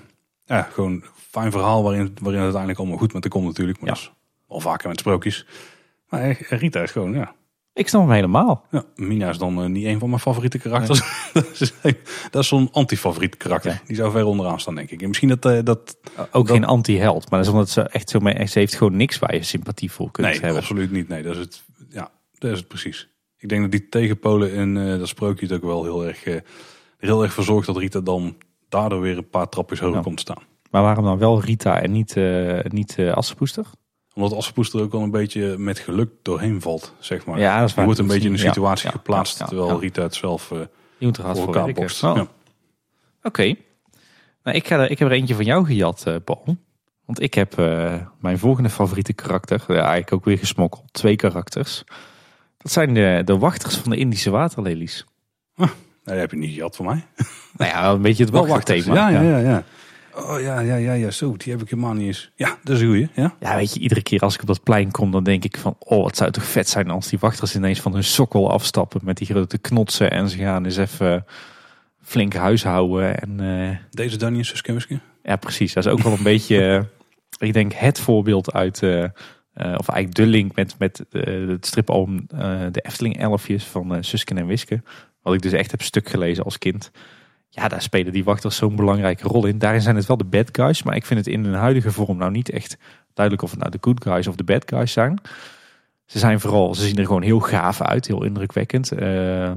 [0.44, 3.80] ja, gewoon een fijn verhaal waarin, waarin het uiteindelijk allemaal goed met de komt natuurlijk.
[3.80, 4.10] Maar Ja.
[4.48, 5.46] wel vaker met sprookjes.
[6.08, 7.34] Maar eh, Rita is gewoon, ja,
[7.76, 8.66] Ik snap hem helemaal.
[8.70, 11.00] Ja, Mina is dan eh, niet een van mijn favoriete karakters.
[11.32, 11.72] dat is,
[12.30, 13.70] dat is zo'n anti-favoriet karakter.
[13.70, 13.80] Ja.
[13.86, 15.02] Die zou ver onderaan staan, denk ik.
[15.02, 15.44] En misschien dat...
[15.44, 18.58] eh, dat Ook Dat- geen anti-held, maar dat is omdat ze echt zo mee, ze
[18.58, 20.58] heeft gewoon niks waar je sympathie voor kunt nee, hebben.
[20.60, 21.08] absoluut niet.
[21.08, 21.64] Nee, dat is het.
[21.88, 23.08] Ja, dat is het precies.
[23.38, 26.24] Ik denk dat die tegenpolen in eh, dat sprookje het ook wel heel erg,
[26.98, 28.36] heel erg voor zorgt dat Rita dan
[28.68, 30.02] daardoor weer een paar trapjes hoger Ja.
[30.02, 30.42] komt staan.
[30.70, 32.14] Maar waarom dan wel Rita en niet,
[32.68, 33.66] niet Assepoester?
[34.16, 37.38] Omdat Assepoes er ook wel een beetje met geluk doorheen valt, zeg maar.
[37.38, 37.84] Ja, dat is Die waar.
[37.84, 39.80] wordt een beetje in een situatie ja, geplaatst, ja, terwijl.
[39.80, 40.48] Rita het zelf
[40.98, 42.02] Je moet voor elkaar bokst.
[42.02, 42.20] Oh.
[43.22, 43.54] Oké.
[44.42, 46.56] Nou, ik, ga er, ik heb er eentje van jou gejat, eh, Paul.
[47.04, 50.92] Want ik heb eh, mijn volgende favoriete karakter, ja, eigenlijk ook weer gesmokkeld.
[50.92, 51.84] Twee karakters.
[52.58, 55.06] Dat zijn de, de wachters van de Indische waterlelies.
[55.56, 55.68] Nee,
[56.04, 57.04] dat heb je niet gehad van mij.
[57.56, 58.46] Nou ja, een beetje het Wel.
[58.94, 59.64] Ja, ja, ja, ja.
[60.16, 61.36] Oh ja, ja, ja, ja, zo.
[61.36, 62.30] Die heb ik helemaal niet eens.
[62.34, 63.34] Ja, dat is goeie, ja.
[63.40, 65.76] Ja, weet je, iedere keer als ik op dat plein kom, dan denk ik van,
[65.78, 69.00] oh, wat zou het toch vet zijn als die wachters ineens van hun sokkel afstappen
[69.04, 71.24] met die grote knotsen en ze gaan eens even
[72.02, 73.20] flink huishouden.
[73.20, 76.86] En eh, Deze en Suske en ja, precies, dat is ook wel een beetje,
[77.38, 79.04] eh, ik denk, het voorbeeld uit, eh,
[79.52, 81.92] of eigenlijk de link met, met het eh,
[82.72, 84.82] De Efteling Elfjes van Susken en Wiske.
[85.22, 86.90] Wat ik dus echt heb stuk gelezen als kind.
[87.48, 89.58] Ja, daar spelen die wachters zo'n belangrijke rol in.
[89.58, 92.16] Daarin zijn het wel de bad guys, maar ik vind het in hun huidige vorm
[92.16, 92.76] nou niet echt
[93.14, 95.20] duidelijk of het nou de good guys of de bad guys zijn.
[96.06, 98.92] Ze zijn vooral, ze zien er gewoon heel gaaf uit, heel indrukwekkend.
[98.92, 99.50] Eh,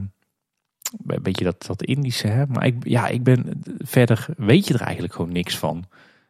[1.08, 2.46] een beetje dat, dat Indische, hè.
[2.46, 5.86] Maar ik, ja, ik ben verder, weet je er eigenlijk gewoon niks van.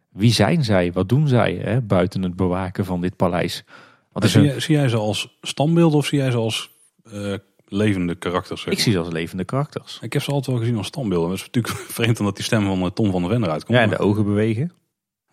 [0.10, 0.92] Wie zijn zij?
[0.92, 3.64] Wat doen zij hè, buiten het bewaken van dit paleis?
[4.12, 6.72] Wat is zie, jij, zie jij ze als standbeeld of zie jij ze als
[7.12, 7.34] eh,
[7.70, 8.62] levende karakters?
[8.62, 10.00] zeg ik zie ze als levende karakters.
[10.02, 11.30] ik heb ze altijd wel gezien als standbeelden.
[11.30, 13.78] Dat is natuurlijk vreemd omdat die stem van eh, Tom van der Ven eruit komt.
[13.78, 14.72] Ja, en de ogen bewegen.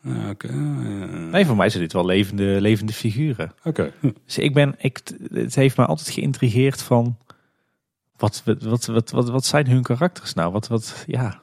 [0.03, 0.35] Ja,
[1.31, 3.53] Nee, voor mij zijn dit wel levende, levende figuren.
[3.65, 3.93] Oké.
[4.01, 4.11] Hm.
[4.25, 5.01] Dus ik ben, ik,
[5.33, 7.17] het heeft mij altijd geïntrigeerd van,
[8.17, 10.53] wat, wat, wat, wat, wat, wat zijn hun karakters nou?
[10.53, 11.41] Wat, wat, ja,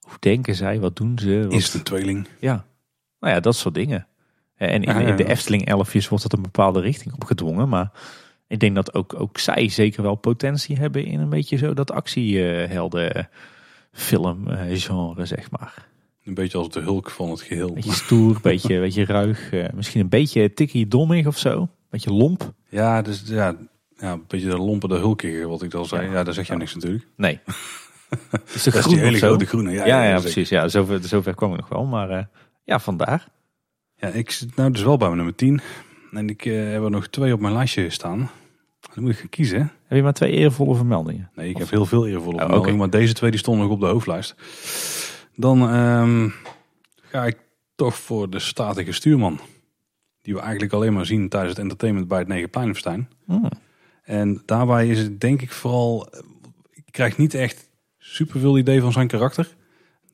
[0.00, 0.80] hoe denken zij?
[0.80, 1.42] Wat doen ze?
[1.42, 2.28] Wat, Is een tweeling?
[2.40, 2.64] Ja,
[3.20, 4.06] nou ja, dat soort dingen.
[4.56, 5.24] En in, de.
[5.24, 7.68] Efteling elfjes wordt dat een bepaalde richting opgedwongen.
[7.68, 7.90] Maar
[8.48, 11.90] ik denk dat ook, ook zij zeker wel potentie hebben in een beetje zo dat
[11.90, 13.28] actiehelden
[13.92, 14.76] film eh,
[15.22, 15.86] zeg maar.
[16.24, 17.72] Een beetje als de hulk van het geheel.
[17.72, 19.52] Beetje stoer, beetje, beetje ruig.
[19.52, 21.68] eh, misschien een beetje tikkie dommig of zo.
[21.90, 22.52] Beetje lomp.
[22.68, 23.56] Ja, dus ja,
[23.96, 26.06] ja, een beetje de lompe de hulkige, wat ik al zei.
[26.06, 26.12] Ja.
[26.12, 27.06] Ja, daar zeg je niks natuurlijk.
[27.16, 27.40] Nee.
[28.54, 29.70] Is de Dat is groen hele grote groene.
[29.72, 30.48] Ja, Ja, precies.
[30.48, 31.84] Ja, zover, zover kwam ik nog wel.
[31.84, 32.24] Maar eh,
[32.64, 33.28] ja, vandaar.
[33.96, 35.60] Ja, ik zit nou dus wel bij mijn nummer 10.
[36.12, 38.30] En ik eh, heb er nog twee op mijn lijstje staan.
[38.94, 39.58] Dan moet ik gaan kiezen.
[39.60, 41.30] Heb je maar twee eervolle vermeldingen?
[41.34, 43.72] Nee, ik Of- heb heel veel eervolle Oh, vermeldingen, maar deze twee die stonden nog
[43.74, 44.34] op de hoofdlijst.
[45.36, 46.28] Dan ehm,
[47.02, 47.36] ga ik
[47.74, 49.40] toch voor de statige stuurman.
[50.22, 53.08] Die we eigenlijk alleen maar zien tijdens het entertainment bij het Negenpleinenfestijn.
[53.26, 53.48] Hmm.
[54.02, 56.08] En daarbij is het denk ik vooral...
[56.10, 56.20] eh,
[56.74, 59.44] Ik krijg niet echt superveel idee van zijn karakter.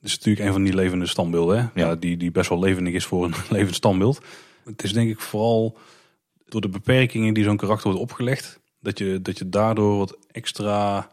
[0.01, 1.57] Het is natuurlijk een van die levende standbeelden.
[1.57, 1.63] Hè?
[1.81, 1.89] Ja.
[1.89, 1.95] Ja.
[1.95, 4.21] die, die best wel levendig is voor een levend standbeeld.
[4.65, 5.79] Het is denk ik vooral
[6.49, 8.61] door de beperkingen die zo'n karakter wordt opgelegd.
[8.81, 11.09] Dat je, dat je daardoor wat extra,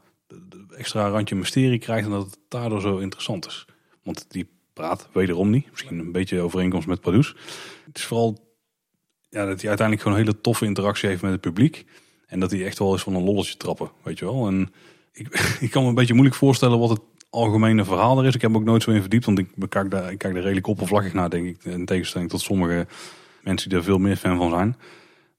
[0.75, 2.05] extra randje mysterie krijgt.
[2.05, 3.65] En dat het daardoor zo interessant is.
[4.03, 5.69] Want die praat wederom niet.
[5.71, 7.35] Misschien een beetje overeenkomst met Pardoes.
[7.85, 8.51] Het is vooral
[9.29, 11.85] ja, dat hij uiteindelijk gewoon een hele toffe interactie heeft met het publiek.
[12.27, 14.47] En dat hij echt wel eens van een lolletje trappen, weet je wel.
[14.47, 14.73] En
[15.13, 15.27] ik,
[15.59, 18.35] ik kan me een beetje moeilijk voorstellen wat het algemene verhaal er is.
[18.35, 20.67] Ik heb ook nooit zo in verdiept, want ik kijk daar, ik kijk daar redelijk
[20.67, 21.63] oppervlakkig naar, denk ik.
[21.63, 22.87] In tegenstelling tot sommige
[23.43, 24.75] mensen die er veel meer fan van zijn.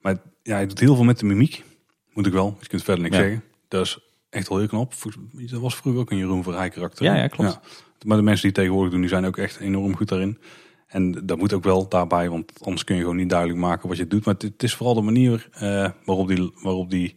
[0.00, 1.64] Maar ja, hij doet heel veel met de mimiek.
[2.12, 3.22] Moet ik wel, je kunt verder niks Ja.
[3.22, 3.42] zeggen.
[3.68, 3.98] Dat is
[4.30, 4.92] echt wel heel knap.
[5.32, 7.04] Dat was vroeger ook een Jeroen Verheij karakter.
[7.04, 7.60] Ja, ja, klopt.
[8.06, 10.38] Maar de mensen die het tegenwoordig doen, die zijn ook echt enorm goed daarin.
[10.86, 13.96] En dat moet ook wel daarbij, want anders kun je gewoon niet duidelijk maken wat
[13.96, 14.24] je doet.
[14.24, 17.16] Maar het, is vooral de manier eh, waarop die, waarop die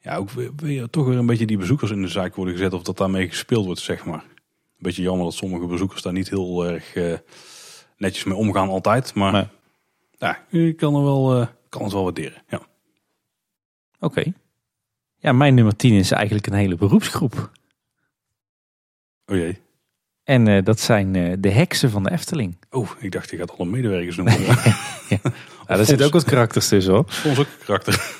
[0.00, 2.72] ja, ook weer, weer- toch weer een beetje die bezoekers in de zaak worden gezet.
[2.72, 4.24] Of dat daarmee gespeeld wordt, zeg maar.
[4.24, 7.14] Een beetje jammer dat sommige bezoekers daar niet heel erg eh,
[7.96, 9.14] netjes mee omgaan altijd.
[9.14, 9.46] Maar Nee.
[10.18, 12.42] Ja, je kan, er wel, eh, kan het wel waarderen.
[12.48, 12.60] Ja.
[14.00, 14.32] Oké.
[15.16, 17.50] Ja, mijn nummer 10 is eigenlijk een hele beroepsgroep.
[19.26, 19.60] Oh jee.
[20.24, 22.56] En eh, dat zijn eh, de heksen van de Efteling.
[22.70, 24.34] Oh, ik dacht je gaat alle medewerkers noemen.
[25.68, 27.04] Ja, daar zitten ook wat karakters tussen hoor.
[27.08, 28.14] Soms ook karakter.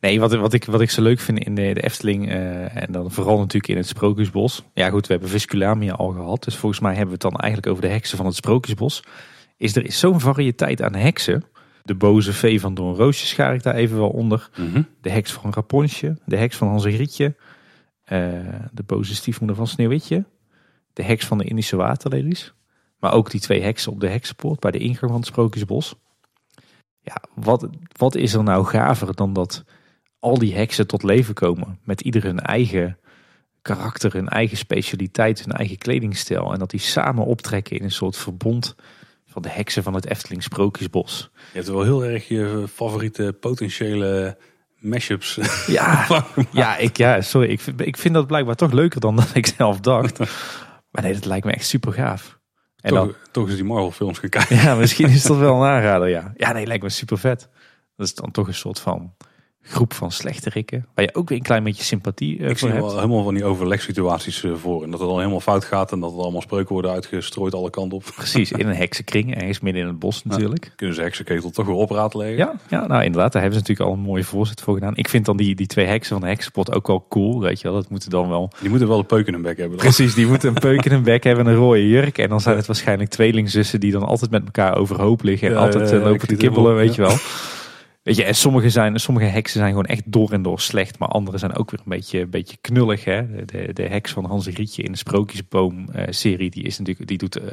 [0.00, 3.10] Nee, wat, wat, ik, wat ik zo leuk vind in de, de Efteling, en dan
[3.10, 4.64] vooral natuurlijk in het Sprookjesbos.
[4.74, 7.72] Ja goed, we hebben Visculamia al gehad, dus volgens mij hebben we het dan eigenlijk
[7.72, 9.02] over de heksen van het Sprookjesbos.
[9.62, 11.44] Is er is zo'n variëteit aan heksen.
[11.82, 14.50] De boze vee van Don Roosje schaar ik daar even wel onder.
[14.56, 14.82] Mhm.
[15.00, 17.36] De heks van Raponsje, de heks van Hansegrietje,
[18.04, 18.30] eh
[18.72, 20.24] de boze stiefmoeder van Sneeuwwitje,
[20.92, 22.54] de heks van de Indische waterlelies.
[22.98, 25.94] Maar ook die twee heksen op de heksenpoort bij de ingang van het Sprookjesbos.
[27.00, 29.64] Ja, wat, wat is er nou gaver dan dat
[30.18, 31.78] al die heksen tot leven komen.
[31.84, 32.98] Met ieder hun eigen
[33.60, 36.52] karakter, hun eigen specialiteit, hun eigen kledingstijl.
[36.52, 38.74] En dat die samen optrekken in een soort verbond
[39.32, 41.30] van de heksen van het Efteling Sprookjesbos.
[41.34, 44.38] Je hebt wel heel erg je favoriete potentiële
[44.78, 45.38] mashups.
[45.66, 46.06] Ja,
[46.52, 47.48] ja, ik, ja sorry.
[47.50, 50.18] Ik, vind- ik vind dat blijkbaar toch leuker dan dat ik zelf dacht.
[50.90, 52.38] Maar nee, dat lijkt me echt super gaaf.
[52.80, 54.56] En dan, toch, toch eens die Marvel films gaan kijken.
[54.56, 56.32] ja, misschien is dat wel een aanrader, ja.
[56.36, 57.48] Ja, nee, lijkt me super vet.
[57.96, 59.14] Dat is dan toch een soort van
[59.64, 60.86] groep van slechterikken.
[60.94, 62.82] Waar je ook weer een klein beetje sympathie eh, Ik voor zie hebt.
[62.82, 64.82] wel helemaal van die overlegsituaties eh, voor.
[64.82, 67.70] En dat het dan helemaal fout gaat en dat er allemaal spreuken worden uitgestrooid alle
[67.70, 68.04] kanten op.
[68.16, 70.72] Precies, in een heksenkring, ergens midden in het bos natuurlijk.
[70.76, 72.36] Kunnen ze heksenketel toch weer opraadleggen.
[72.36, 74.96] Ja, ja, nou inderdaad, daar hebben ze natuurlijk al een mooie voorzet voor gedaan.
[74.96, 77.68] Ik vind dan die, die twee heksen van de heksenpot ook wel cool, weet je
[77.68, 77.76] wel.
[77.76, 78.50] Dat moeten dan wel...
[78.60, 79.76] Die moeten wel een peuk in hun bek hebben.
[79.78, 79.86] dan.
[79.86, 82.18] Precies, die moeten een peuk in een bek hebben en een rode jurk.
[82.18, 85.48] En dan zijn het waarschijnlijk tweelingzussen die dan altijd met elkaar overhoop liggen.
[85.48, 87.16] En Ja, altijd eh, lopen te kibbelen, weet je wel.
[88.02, 90.98] Weet je, en sommige, zijn, sommige heksen zijn gewoon echt door en door slecht.
[90.98, 93.04] Maar andere zijn ook weer een beetje, een beetje knullig.
[93.04, 93.44] Hè?
[93.44, 97.36] De, de, heks van Hans Rietje in de Sprookjesboom-serie, die is natuurlijk, die doet...
[97.36, 97.50] eh,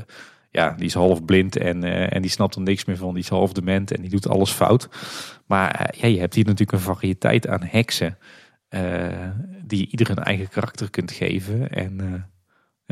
[0.52, 3.14] ja, die is half blind en, eh, en die snapt er niks meer van.
[3.14, 4.89] Die is half dement en die doet alles fout.
[5.45, 8.18] Maar eh, ja, je hebt hier natuurlijk een variëteit aan heksen.
[8.70, 9.08] eh,
[9.66, 11.70] die ieder hun eigen karakter kunt geven.
[11.72, 12.22] En eh,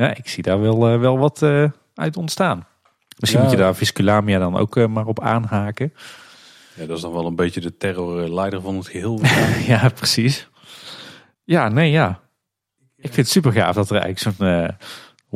[0.06, 2.66] ja, ik zie daar wel, eh, wel wat eh, uit ontstaan.
[3.18, 3.46] Misschien Ja.
[3.46, 5.92] moet je daar Visculamia dan ook eh, maar op aanhaken.
[6.78, 9.20] Ja, dat is dan wel een beetje de terrorleider van het geheel.
[9.72, 10.48] ja, precies.
[11.44, 12.20] Ja, nee, ja.
[12.96, 14.68] Ik vind het super gaaf dat er eigenlijk zo'n eh,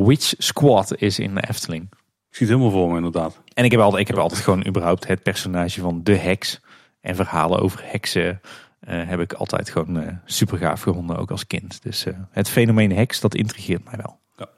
[0.07, 1.82] witch squad is in de Efteling.
[2.28, 3.40] Ik zie het helemaal voor me inderdaad.
[3.55, 6.61] En ik heb altijd, ik heb altijd gewoon überhaupt het personage van de heks
[7.01, 8.40] en verhalen over heksen
[8.82, 11.82] eh, heb ik altijd gewoon eh, super gaaf gevonden, ook als kind.
[11.82, 14.20] Dus eh, het fenomeen heks, dat intrigeert mij wel.
[14.36, 14.49] Ja.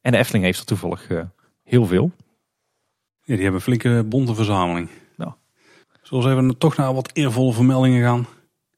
[0.00, 1.22] En de Efteling heeft er toevallig eh,
[1.64, 2.10] heel veel.
[3.22, 4.88] Ja, die hebben een flinke bonte verzameling.
[6.10, 8.26] Eens even toch naar wat eervolle vermeldingen gaan?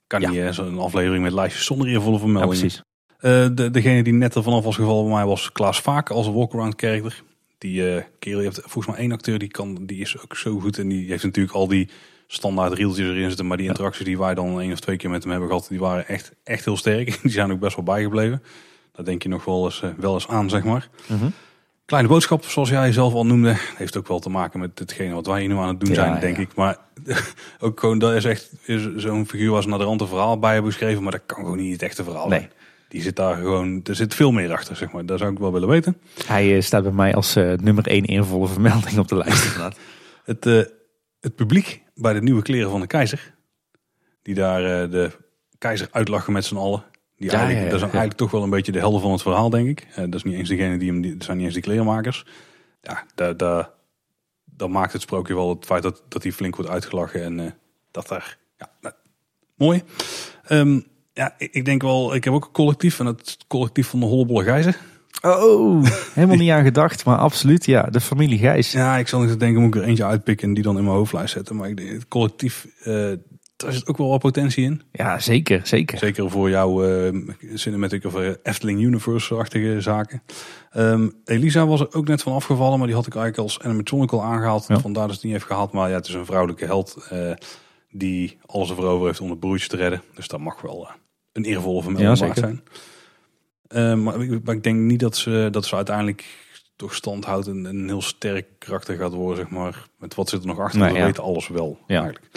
[0.07, 0.31] Kan Ja.
[0.31, 2.59] niet zo'n aflevering met lijstjes zonder eervolle Ja, vermeldingen.
[2.59, 2.83] precies.
[3.19, 6.29] Eh, de, degene die net er vanaf was gevallen bij mij was Klaas Vaak als
[6.29, 7.23] walkaround character.
[7.59, 10.59] Die eh kerel, je hebt volgens mij één acteur die, kan, die is ook zo
[10.61, 10.79] goed.
[10.79, 11.89] En die heeft natuurlijk al die
[12.27, 13.47] standaard reeltjes erin zitten.
[13.47, 15.79] Maar die interacties die wij dan één of twee keer met hem hebben gehad, die
[15.79, 17.19] waren echt, echt heel sterk.
[17.23, 18.43] Die zijn ook best wel bijgebleven.
[18.93, 20.89] Daar denk je nog wel eens, eh, wel eens aan, zeg maar.
[21.09, 21.29] Mhm.
[21.87, 25.27] Kleine boodschap, zoals jij zelf al noemde, heeft ook wel te maken met hetgene wat
[25.27, 26.43] wij hier nu aan het doen Ja, zijn, denk ja.
[26.43, 26.55] ik.
[26.55, 26.79] Maar
[27.61, 28.51] ook gewoon, dat is echt
[28.97, 31.57] zo'n figuur ze naar de rand een verhaal bij hebben geschreven, maar dat kan gewoon
[31.57, 32.39] niet het echte verhaal Nee.
[32.39, 32.53] zijn.
[32.89, 35.07] Die zit daar gewoon, er zit veel meer achter, zeg maar.
[35.07, 35.97] Dat zou ik wel willen weten.
[36.27, 39.45] Hij eh, staat bij mij als eh, nummer één eervolle vermelding op de lijst.
[39.47, 39.79] inderdaad.
[40.25, 40.63] Het, eh,
[41.21, 43.35] het publiek bij de nieuwe kleren van de keizer,
[44.23, 45.11] die daar de
[45.59, 46.85] keizer uitlachen met z'n allen.
[47.17, 47.99] Die Ja, eigenlijk, ja, ja, dat is ja.
[47.99, 49.87] eigenlijk toch wel een beetje de helft van het verhaal, denk ik.
[49.91, 52.27] Eh, dat is niet eens degene die hem, die, dat zijn niet eens die klerenmakers.
[52.83, 53.71] Ja, daar, daar,
[54.45, 57.51] dat maakt het sprookje wel het feit dat, dat hij flink wordt uitgelachen en eh,
[57.91, 58.95] dat daar, ja, nou,
[59.55, 59.83] mooi.
[60.45, 60.81] Ehm,
[61.13, 64.07] ja, ik, ik denk wel, ik heb ook een collectief en het collectief van de
[64.07, 64.75] Hollebolle Gijzen.
[65.23, 67.65] Oh, helemaal niet aan gedacht, maar absoluut.
[67.65, 68.73] Ja, de familie Gijs.
[68.73, 70.97] Ja, ik zal niet denken, moet ik er eentje uitpikken en die dan in mijn
[70.97, 71.57] hoofdlijst zetten.
[71.57, 73.13] Maar ik het collectief, eh
[73.57, 74.83] daar zit ook wel wat potentie in.
[74.93, 75.99] Ja, zeker, zeker.
[75.99, 77.15] Zeker voor jouw eh
[77.55, 80.23] cinematic of eh, Efteling Universe-achtige zaken.
[80.71, 84.23] Ehm, Elisa was er ook net van afgevallen, maar die had ik eigenlijk als animatronical
[84.23, 84.65] aangehaald.
[84.69, 84.79] Ja.
[84.81, 85.73] Vandaar dat het niet heeft gehaald.
[85.73, 87.33] Maar ja, het is een vrouwelijke held eh,
[87.91, 90.03] die alles ervoor over heeft om het broertje te redden.
[90.15, 90.89] Dus dat mag wel
[91.33, 92.35] een eervolle Ja, vermelding zeker.
[92.37, 92.63] zijn.
[93.69, 96.25] Ehm, maar, ik- maar ik denk niet dat ze, dat ze uiteindelijk
[96.77, 99.87] toch stand houdt en een heel sterk karakter gaat worden, zeg maar.
[99.99, 101.05] Met wat zit er nog achter, Nee, we ja.
[101.05, 102.03] weten alles wel Ja.
[102.03, 102.31] eigenlijk.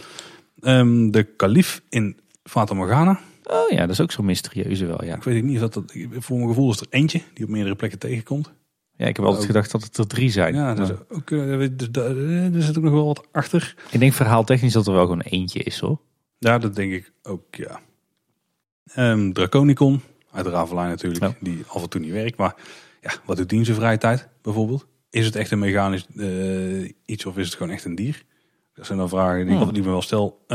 [0.61, 3.19] Ehm, de kalif in Fata Morgana.
[3.43, 5.15] Oh ja, dat is ook zo mysterieuze wel, ja.
[5.15, 5.95] Ik weet niet of dat, dat...
[6.11, 8.51] Voor mijn gevoel is er eentje die op meerdere plekken tegenkomt.
[8.95, 10.55] Ja, ik heb altijd Ook- gedacht dat het er drie zijn.
[10.55, 11.27] Ja, dus ook,
[11.77, 13.75] dus daar, eh, er zit ook nog wel wat achter.
[13.91, 15.99] Ik denk verhaaltechnisch dat er wel gewoon eentje is, hoor.
[16.37, 17.79] Ja, dat denk ik ook, ja.
[18.93, 20.01] Ehm, Draconicon,
[20.31, 21.35] uit Ravelijn natuurlijk, Ja.
[21.39, 22.37] die af en toe niet werkt.
[22.37, 22.55] Maar
[23.01, 24.87] ja, wat doet die in zijn vrije tijd bijvoorbeeld?
[25.09, 28.23] Is het echt een mechanisch eh, iets of is het gewoon echt een dier?
[28.79, 30.45] Dat zijn dan vragen die, ik me wel stel.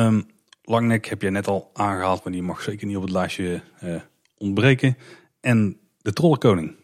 [0.62, 3.95] Langnek heb jij net al aangehaald, maar die mag zeker niet op het lijstje eh,
[4.39, 4.97] ontbreken.
[5.41, 6.77] En de Trollenkoning.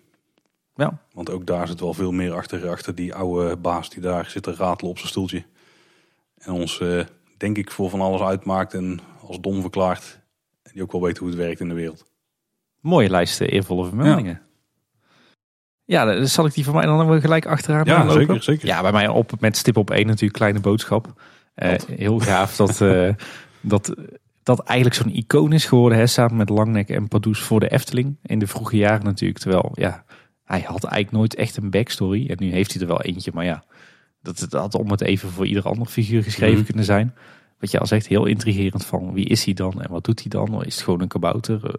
[0.75, 4.31] Ja, Want ook daar zit wel veel meer achter, achter die oude baas die daar
[4.31, 5.45] zit te ratelen op zijn stoeltje.
[6.39, 7.05] En ons, eh,
[7.37, 10.21] denk ik, voor van alles uitmaakt en als dom verklaart.
[10.63, 12.05] En die ook wel weet hoe het werkt in de wereld.
[12.81, 14.33] mooie lijst eh, eervolle vermeldingen.
[14.33, 14.50] Ja,
[15.91, 18.21] dan zal ik die van mij dan gelijk achteraan Ja, lopen?
[18.21, 18.67] zeker, zeker.
[18.67, 21.13] Ja, bij mij op met stip op één natuurlijk kleine boodschap.
[21.55, 23.09] Eh, heel gaaf dat, eh,
[23.61, 23.95] dat
[24.43, 28.17] dat eigenlijk zo'n icoon is geworden, hè, samen met Langnek en Pardoes voor de Efteling.
[28.23, 30.05] In de vroege jaren natuurlijk, terwijl ja,
[30.45, 32.27] hij had eigenlijk nooit echt een backstory.
[32.29, 33.65] En nu heeft hij er wel eentje, maar ja,
[34.23, 36.65] dat, dat had om het even voor ieder ander figuur geschreven Mhm.
[36.67, 37.15] kunnen zijn.
[37.59, 40.29] wat je al zegt, heel intrigerend van wie is hij dan en wat doet hij
[40.29, 40.65] dan?
[40.65, 41.61] Is het gewoon een kabouter?
[41.65, 41.73] Eh,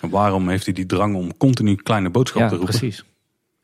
[0.00, 2.78] En waarom heeft hij die drang om continu kleine boodschap ja, te roepen?
[2.78, 3.04] precies.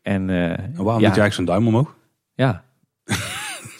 [0.03, 1.95] En, eh, En waarom ja, doet hij eigenlijk zijn duim omhoog?
[2.35, 2.65] Ja.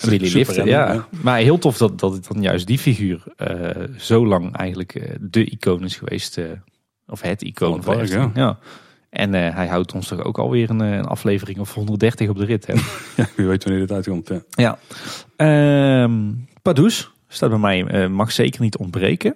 [0.01, 0.93] Willy Lifter, ja.
[0.93, 1.07] ja.
[1.23, 5.15] Maar heel tof dat, dat het dan juist die figuur eh, zo lang eigenlijk eh,
[5.21, 6.41] de icoon is geweest.
[7.07, 8.31] of het Van icoon het park, Efteling.
[8.35, 8.59] ja.
[9.11, 12.67] En hij houdt ons toch ook alweer een, een aflevering of 130 op de rit.
[12.67, 12.75] Hè?
[13.17, 14.29] Ja, wie weet wanneer dit uitkomt.
[14.29, 14.41] Ja.
[14.51, 14.79] ja.
[15.37, 19.35] Ehm Pardoes staat bij mij, mag zeker niet ontbreken.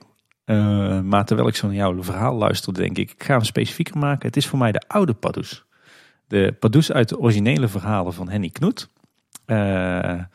[1.04, 4.26] Maar terwijl ik zo naar jouw verhaal luisterde, denk ik, ik ga hem specifieker maken.
[4.26, 5.64] Het is voor mij de oude Pardoes.
[6.26, 8.88] De Pardoes uit de originele verhalen van Henny Knoet.
[9.44, 9.56] Eh,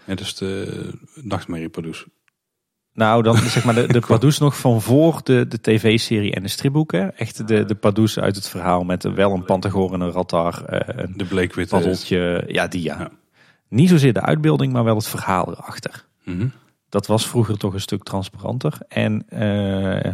[0.05, 2.07] Ja, dus de nachtmerrieproduce.
[2.93, 6.47] Nou, dan zeg maar de, de Pardoes nog van voor de, de tv-serie en de
[6.49, 7.17] stripboeken.
[7.17, 11.03] Echt de, de Pardoes uit het verhaal met wel een pantagoor en een rattar, eh,
[11.05, 11.75] een De bleekwitte.
[11.75, 12.43] paddeltje.
[12.47, 12.99] Ja, die ja.
[12.99, 13.09] Ja.
[13.67, 16.05] Niet zozeer de uitbeelding, maar wel het verhaal erachter.
[16.23, 16.47] Mhm.
[16.89, 18.77] Dat was vroeger toch een stuk transparanter.
[18.87, 20.13] En eh,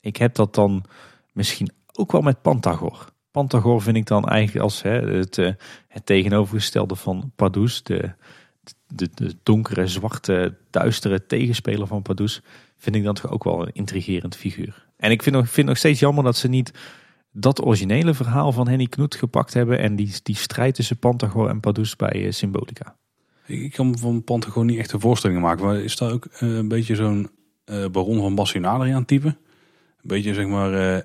[0.00, 0.84] ik heb dat dan
[1.32, 3.04] misschien ook wel met Pantagor.
[3.36, 5.52] Pantagor vind ik dan eigenlijk als hè, het, eh,
[5.88, 7.82] het tegenovergestelde van Pardoes.
[7.82, 8.10] De,
[8.86, 12.42] de, de donkere, zwarte, duistere tegenspeler van Pardoes.
[12.78, 14.86] Vind ik dan toch ook wel een intrigerend figuur.
[14.96, 16.72] En ik vind nog, vind nog steeds jammer dat ze niet
[17.32, 19.78] dat originele verhaal van Henny Knoet gepakt hebben.
[19.78, 22.96] En die, die strijd tussen Pantagor en Pardoes bij eh, Symbolica.
[23.46, 25.64] Ik kan van Pantagor niet echt een voorstelling maken.
[25.64, 27.30] Maar is daar ook eh, een beetje zo'n
[27.92, 29.26] baron van Bassin Adriaan type?
[29.26, 29.36] Een
[30.02, 31.02] beetje zeg maar eh,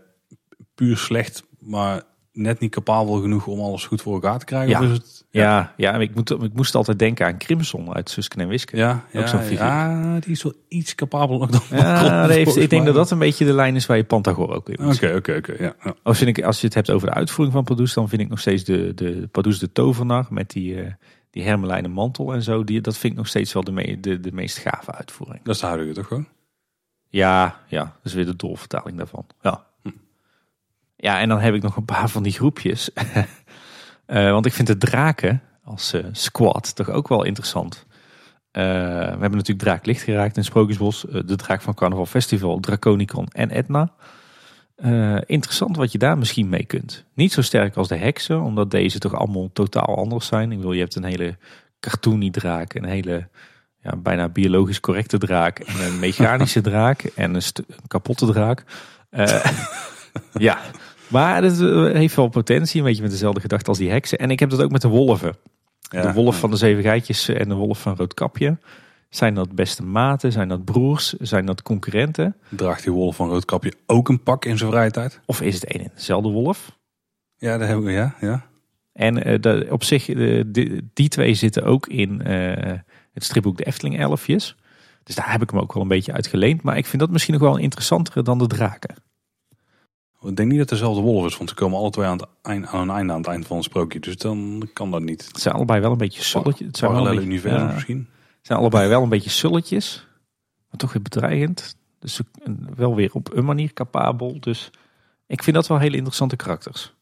[0.75, 4.69] puur slecht, maar net niet capabel genoeg om alles goed voor elkaar te krijgen?
[4.69, 4.79] Ja.
[4.79, 8.39] Of is het, Ja, ja ik, moet, ik moest altijd denken aan Crimson uit Susken
[8.39, 8.77] en Wiske.
[8.77, 9.57] ja, ja, zo'n figuur.
[9.65, 13.19] ja, die is wel iets capabel nog dan Ja, heeft, ik denk dat dat een
[13.19, 15.55] beetje de lijn is waar je Pantagor ook in Oké, oké, oké.
[15.63, 15.95] ja, ja.
[16.03, 18.29] Als, vind ik, als je het hebt over de uitvoering van Pardoes, dan vind ik
[18.29, 20.91] nog steeds de, de Pardoes de tovenaar met die, eh
[21.29, 22.63] die hermelijnen mantel en zo.
[22.63, 25.43] Die, dat vind ik nog steeds wel de, me, de, de meest gave uitvoering.
[25.43, 26.27] Dat is de huidige toch gewoon?
[27.07, 29.25] Ja, ja, dat is weer de dolvertaling daarvan.
[29.41, 29.65] Ja.
[31.01, 32.89] Ja, en dan heb ik nog een paar van die groepjes.
[34.05, 37.85] Eh, want ik vind de draken als eh, squad toch ook wel interessant.
[38.51, 41.05] Eh, we hebben natuurlijk Draak Licht geraakt in Sprookjesbos.
[41.25, 43.93] de Draak van Carnaval Festival, Draconicon en Etna.
[45.25, 47.05] Interessant wat je daar misschien mee kunt.
[47.13, 50.51] Niet zo sterk als de heksen, omdat deze toch allemaal totaal anders zijn.
[50.51, 51.37] Ik bedoel, je hebt een hele
[51.79, 53.27] cartoony draak, een hele
[53.81, 57.43] ja, bijna biologisch correcte draak, en een mechanische draak en een,
[57.87, 58.63] kapotte draak.
[60.33, 60.59] Ja,
[61.11, 64.17] maar het eh, heeft wel potentie, een beetje met dezelfde gedachte als die heksen.
[64.17, 65.35] En ik heb dat ook met de wolven.
[65.79, 66.01] Ja.
[66.01, 68.57] De wolf van de zeven geitjes en de wolf van Roodkapje.
[69.09, 70.31] Zijn dat beste maten?
[70.31, 71.13] Zijn dat broers?
[71.13, 72.35] Zijn dat concurrenten?
[72.49, 75.19] Draagt die wolf van Roodkapje ook een pak in zijn vrije tijd?
[75.25, 76.79] Of is het een en dezelfde wolf?
[77.37, 78.15] Ja, dat hebben we, ja.
[78.21, 78.45] ja.
[78.93, 82.73] En eh, de, op zich, die, die twee zitten ook in eh,
[83.13, 84.55] het stripboek De Efteling Elfjes.
[85.03, 86.61] Dus daar heb ik hem ook wel een beetje uit geleend.
[86.61, 88.95] Maar ik vind dat misschien nog wel interessantere dan de draken.
[90.23, 92.27] Ik denk niet dat het dezelfde wolf is, want ze komen alle twee aan, het
[92.41, 93.99] eind, aan een einde aan het eind van het sprookje.
[93.99, 95.27] Dus dan kan dat niet.
[95.27, 96.67] Het zijn allebei wel een beetje sulletjes.
[96.67, 98.07] Het zijn, Parallele universum ja, misschien.
[98.37, 100.07] het zijn allebei wel een beetje sulletjes.
[100.69, 101.75] Maar toch weer bedreigend.
[101.99, 102.19] Dus
[102.75, 104.39] wel weer op een manier capabel.
[104.39, 104.69] Dus
[105.27, 106.93] ik vind dat wel hele interessante karakters.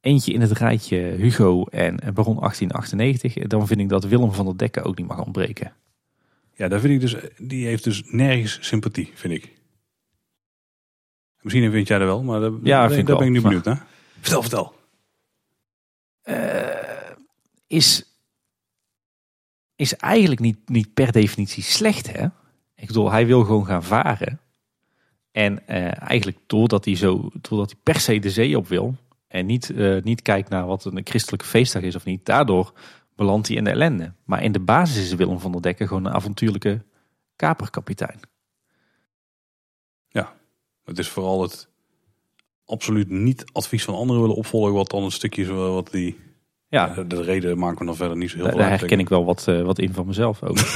[0.00, 3.34] Eentje in het rijtje Hugo en Baron 1898.
[3.34, 5.72] Dan vind ik dat Willem van der Dekken ook niet mag ontbreken.
[6.54, 9.52] Ja, daar vind ik dus, die heeft dus nergens sympathie, vind ik.
[11.42, 13.86] Misschien vind jij dat wel, maar daar, Ja, vind ik ben ik nu benieuwd naar.
[14.20, 14.74] Vertel, vertel.
[16.22, 17.10] eh,
[17.66, 18.04] is,
[19.76, 22.12] is eigenlijk niet, niet per definitie slecht.
[22.12, 22.24] Hè?
[22.74, 24.40] Ik bedoel, hij wil gewoon gaan varen.
[25.30, 28.96] En eh, eigenlijk doordat hij, zo, doordat hij per se de zee op wil.
[29.28, 32.24] En niet, eh, niet kijkt naar wat een christelijke feestdag is of niet.
[32.24, 32.72] Daardoor
[33.16, 34.12] belandt hij in de ellende.
[34.24, 36.84] Maar in de basis is Willem van der Dekken gewoon een avontuurlijke
[37.36, 38.20] kaperkapitein.
[40.84, 41.68] Het is vooral het
[42.64, 46.18] absoluut niet advies van anderen willen opvolgen, wat dan een stukje zo wat die...
[46.68, 49.24] Ja, de reden maken we dan verder niet zo heel veel daar herken ik wel
[49.24, 50.56] wat, eh, wat in van mezelf ook.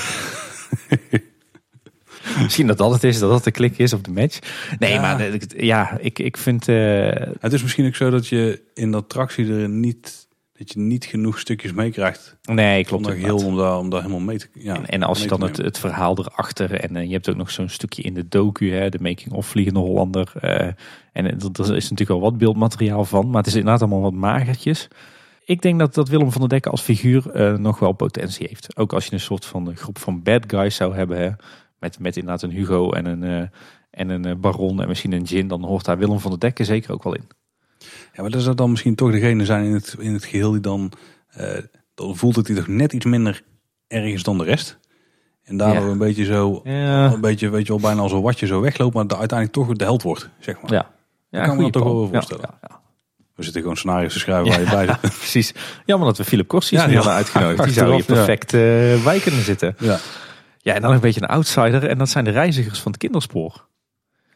[2.43, 4.39] Misschien dat dat het is, dat dat de klik is op de match.
[4.79, 5.01] Nee, Ja.
[5.01, 6.69] maar eh, ja, ik, ik vind...
[6.69, 7.09] eh,
[7.41, 10.26] Het is misschien ook zo dat je in de attractie er niet,
[10.59, 12.37] dat je niet genoeg stukjes meekrijgt.
[12.43, 13.03] nee, klopt.
[13.03, 13.41] Klopt inderdaad.
[13.41, 15.57] heel om daar, om daar helemaal mee te ja, En, en als je dan het,
[15.57, 18.89] het verhaal erachter en eh, je hebt ook nog zo'n stukje in de docu, hè,
[18.89, 20.33] de making of Vliegende Hollander.
[20.41, 20.67] eh,
[21.13, 24.89] en er is natuurlijk wel wat beeldmateriaal van, maar het is inderdaad allemaal wat magertjes.
[25.45, 28.77] Ik denk dat, dat Willem van der Dekken als figuur eh, nog wel potentie heeft.
[28.77, 31.31] Ook als je een soort van groep van bad guys zou hebben, hè,
[31.79, 33.51] met, met inderdaad een Hugo en een,
[33.91, 36.93] en een Baron en misschien een Jin, dan hoort daar Willem van der Dekken zeker
[36.93, 37.29] ook wel in.
[38.13, 40.61] Ja, maar dat zou dan misschien toch degene zijn in het, in het geheel die
[40.61, 40.93] dan...
[41.29, 41.49] eh,
[41.95, 43.43] dan voelt het hij toch net iets minder
[43.89, 44.79] ergens dan de rest.
[45.45, 45.91] En daardoor Ja.
[45.91, 48.95] een beetje zo, Ja, een beetje, weet je wel, bijna als een watje zo wegloopt,
[48.95, 50.73] maar uiteindelijk toch de held wordt, zeg maar.
[50.73, 50.91] ja.
[51.31, 52.45] ja kan me goeie dat toch wel voorstellen.
[52.51, 52.81] Ja, ja, ja.
[53.35, 55.01] We zitten gewoon scenario's te schrijven waar je bij zit.
[55.01, 55.55] Precies.
[55.85, 57.01] Jammer dat we Philip Corsius Ja, niet ja.
[57.01, 57.65] hadden uitgenodigd.
[57.65, 58.53] Die zou hier perfect
[59.05, 59.75] bij kunnen zitten.
[59.79, 59.99] Ja.
[60.59, 61.85] Ja, en dan een beetje een outsider.
[61.89, 63.67] En dat zijn de reizigers van het kinderspoor.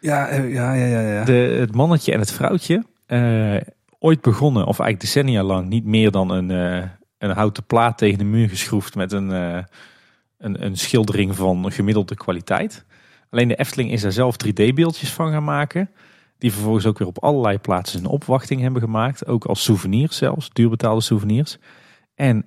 [0.01, 1.25] Ja, eh, ja, ja, ja, ja.
[1.25, 2.85] De, het mannetje en het vrouwtje.
[3.11, 3.57] Eh,
[3.99, 6.89] ooit begonnen, of eigenlijk decennia lang, niet meer dan een, eh,
[7.19, 9.63] een houten plaat tegen de muur geschroefd met een, eh,
[10.39, 12.85] een, een schildering van gemiddelde kwaliteit.
[13.31, 15.91] Alleen de Efteling is daar zelf 3D-beeldjes van gaan maken.
[16.39, 19.27] Die vervolgens ook weer op allerlei plaatsen een opwachting hebben gemaakt.
[19.27, 21.59] Ook als souvenirs zelfs, duurbetaalde souvenirs.
[22.15, 22.47] En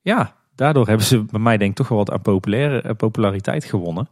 [0.00, 4.08] ja, daardoor hebben ze bij mij denk ik toch wel wat aan populaire, populariteit gewonnen.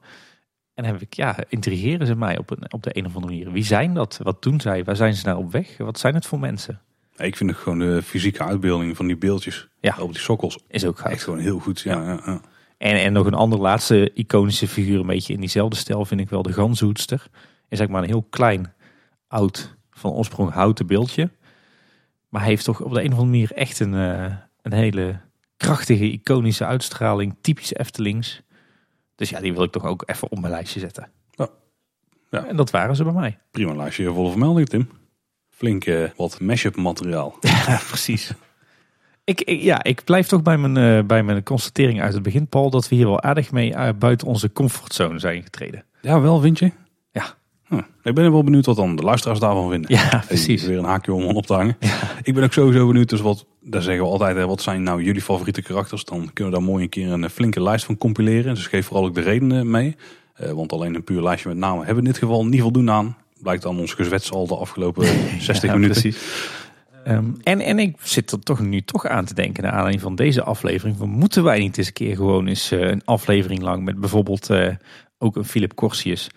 [0.80, 3.52] En heb ik, ja, intrigeren ze mij op, een, op de een of andere manier.
[3.52, 4.20] Wie zijn dat?
[4.22, 4.84] Wat doen zij?
[4.84, 5.76] Waar zijn ze naar op weg?
[5.76, 6.80] Wat zijn het voor mensen?
[7.16, 9.96] Ik vind het gewoon de fysieke uitbeelding van die beeldjes Ja.
[10.00, 11.12] op die sokkels Is ook goud.
[11.12, 11.80] echt gewoon heel goed.
[11.80, 12.20] Ja, ja.
[12.26, 12.40] ja.
[12.78, 16.30] En, en nog een ander laatste iconische figuur, een beetje in diezelfde stijl, vind ik
[16.30, 17.20] wel de ganzenhoedster.
[17.68, 18.72] Is eigenlijk maar een heel klein,
[19.28, 21.30] oud, van oorsprong houten beeldje.
[22.28, 25.20] Maar hij heeft toch op de een of andere manier echt een, eh, een hele
[25.56, 27.36] krachtige, iconische uitstraling.
[27.40, 28.42] Typisch Eftelings.
[29.20, 31.10] Dus ja, die wil ik toch ook even op mijn lijstje zetten.
[31.30, 31.48] Ja.
[32.30, 32.44] Ja.
[32.46, 33.38] En dat waren ze bij mij.
[33.50, 34.90] Prima lijstje volle vermelding, Tim.
[35.48, 37.36] Flink eh, wat mashup materiaal.
[37.66, 38.32] Ja, precies.
[39.24, 42.46] Ik, ik- ja, ik blijf toch bij mijn, eh, bij mijn constatering uit het begin,
[42.48, 45.84] Paul, dat we hier wel aardig mee eh, buiten onze comfortzone zijn getreden.
[46.00, 46.72] Ja, wel, vind je?
[47.70, 47.86] Ja.
[48.02, 49.94] Ik ben wel benieuwd wat dan de luisteraars daarvan vinden.
[49.94, 50.64] Ja, precies.
[50.64, 51.76] weer een haakje om op te hangen.
[52.22, 55.02] Ik ben ook sowieso benieuwd, dus wat, daar zeggen we altijd, hè, wat zijn nou
[55.02, 56.04] jullie favoriete karakters?
[56.04, 58.54] Dan kunnen we daar mooi een keer een eh, flinke lijst van compileren.
[58.54, 59.96] Dus geef vooral ook de redenen mee.
[60.34, 62.92] Eh, want alleen een puur lijstje met namen hebben we in dit geval niet voldoende
[62.92, 63.16] aan.
[63.42, 65.06] Blijkt aan ons gezwets al de afgelopen
[65.40, 66.00] 60 Ja, minuten.
[66.00, 66.48] precies.
[67.04, 70.14] Ehm, en, en ik zit er toch nu toch aan te denken, naar aanleiding van
[70.14, 70.96] deze aflevering.
[70.98, 74.50] Van, moeten wij niet eens een keer gewoon eens eh, een aflevering lang met bijvoorbeeld
[75.18, 76.30] ook een Philip Corsius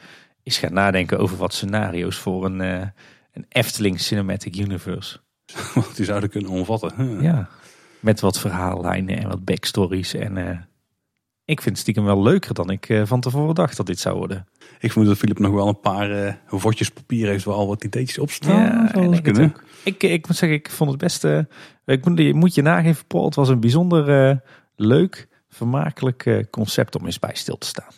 [0.44, 2.88] eens gaan nadenken over wat scenario's voor een, eh,
[3.34, 5.20] een Efteling Cinematic Universe.
[5.76, 7.22] Wat die zouden kunnen omvatten.
[7.22, 7.50] Ja,
[8.00, 10.14] met wat verhaallijnen en wat backstories.
[10.14, 10.58] En eh,
[11.46, 14.18] ik vind het stiekem wel leuker dan ik eh, van tevoren dacht dat dit zou
[14.18, 14.48] worden.
[14.80, 18.20] Ik vermoed dat Philip nog wel een paar vodjes papier heeft waar al wat ideetjes
[18.20, 18.62] op staan.
[18.62, 19.56] Ja, ik kunnen.
[19.84, 21.24] Ik, ik moet zeggen, ik vond het best...
[21.86, 23.26] ik moet, je moet je nageven, Paul.
[23.26, 24.42] Het was een bijzonder
[24.76, 27.94] leuk, vermakelijk concept om eens bij stil te staan.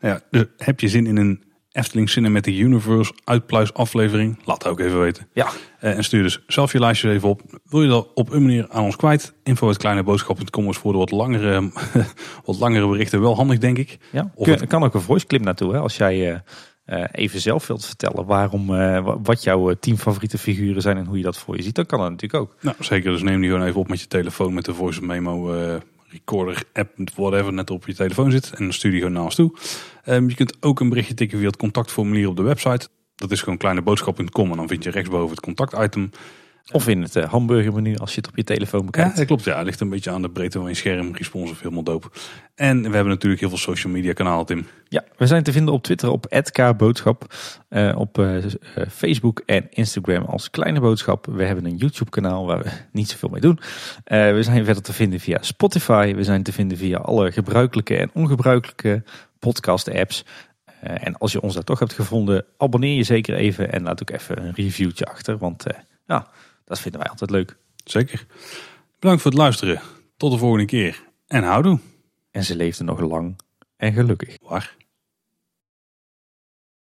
[0.00, 4.38] Ja, dus heb je zin in een Efteling Cinematic Universe uitpluis aflevering?
[4.44, 5.28] Laat het ook even weten.
[5.32, 5.48] Ja,
[5.80, 7.42] Eh, en stuur dus zelf je lijstjes even op.
[7.64, 9.32] Wil je dat op een manier aan ons kwijt?
[9.42, 11.70] Info.kleineboodschap.com is voor de wat langere,
[12.44, 13.98] wat langere berichten wel handig, denk ik.
[14.12, 14.32] ja.
[14.34, 15.72] Of Kun- het- kan ook een voice clip naartoe.
[15.72, 16.38] Hè, als jij eh,
[16.84, 21.16] eh, even zelf wilt vertellen waarom, wa- wat jouw tien favoriete figuren zijn en hoe
[21.16, 21.74] je dat voor je ziet.
[21.74, 22.56] Dan kan dat natuurlijk ook.
[22.60, 23.10] Nou, zeker.
[23.12, 25.52] Dus neem die gewoon even op met je telefoon met de voice memo
[26.08, 28.50] recorder app, whatever, net op je telefoon zit.
[28.50, 29.52] En dan stuur die gewoon ons toe.
[30.04, 32.88] Ehm, je kunt ook een berichtje tikken via het contactformulier op de website.
[33.14, 36.10] Dat is gewoon kleineboodschap.com en dan vind je rechtsboven het contactitem.
[36.72, 39.16] Of in het eh, hamburgermenu als je het op je telefoon Ja, bekijkt.
[39.16, 39.44] dat klopt.
[39.44, 41.14] Ja, het ligt een beetje aan de breedte van je scherm.
[41.14, 42.08] Responsive, helemaal dope.
[42.54, 44.66] En we hebben natuurlijk heel veel social media kanalen, Tim.
[44.88, 47.34] Ja, we zijn te vinden op Twitter op @kboodschap,
[47.68, 48.36] eh op eh,
[48.90, 51.26] Facebook en Instagram als Kleine Boodschap.
[51.26, 53.58] We hebben een YouTube kanaal waar we niet zoveel mee doen.
[54.04, 56.14] We zijn verder te vinden via Spotify.
[56.14, 59.02] We zijn te vinden via alle gebruikelijke en ongebruikelijke
[59.38, 60.24] podcast apps.
[60.80, 64.10] En als je ons daar toch hebt gevonden, abonneer je zeker even en laat ook
[64.10, 65.38] even een reviewtje achter.
[65.38, 65.64] Want
[66.06, 66.26] ja,
[66.68, 67.56] dat vinden wij altijd leuk.
[67.84, 68.26] Zeker.
[68.98, 69.80] Bedankt voor het luisteren.
[70.16, 71.04] Tot de volgende keer.
[71.26, 71.78] En houdoe.
[72.30, 73.40] En ze leefden nog lang
[73.76, 74.36] en gelukkig.
[74.42, 74.76] Waar?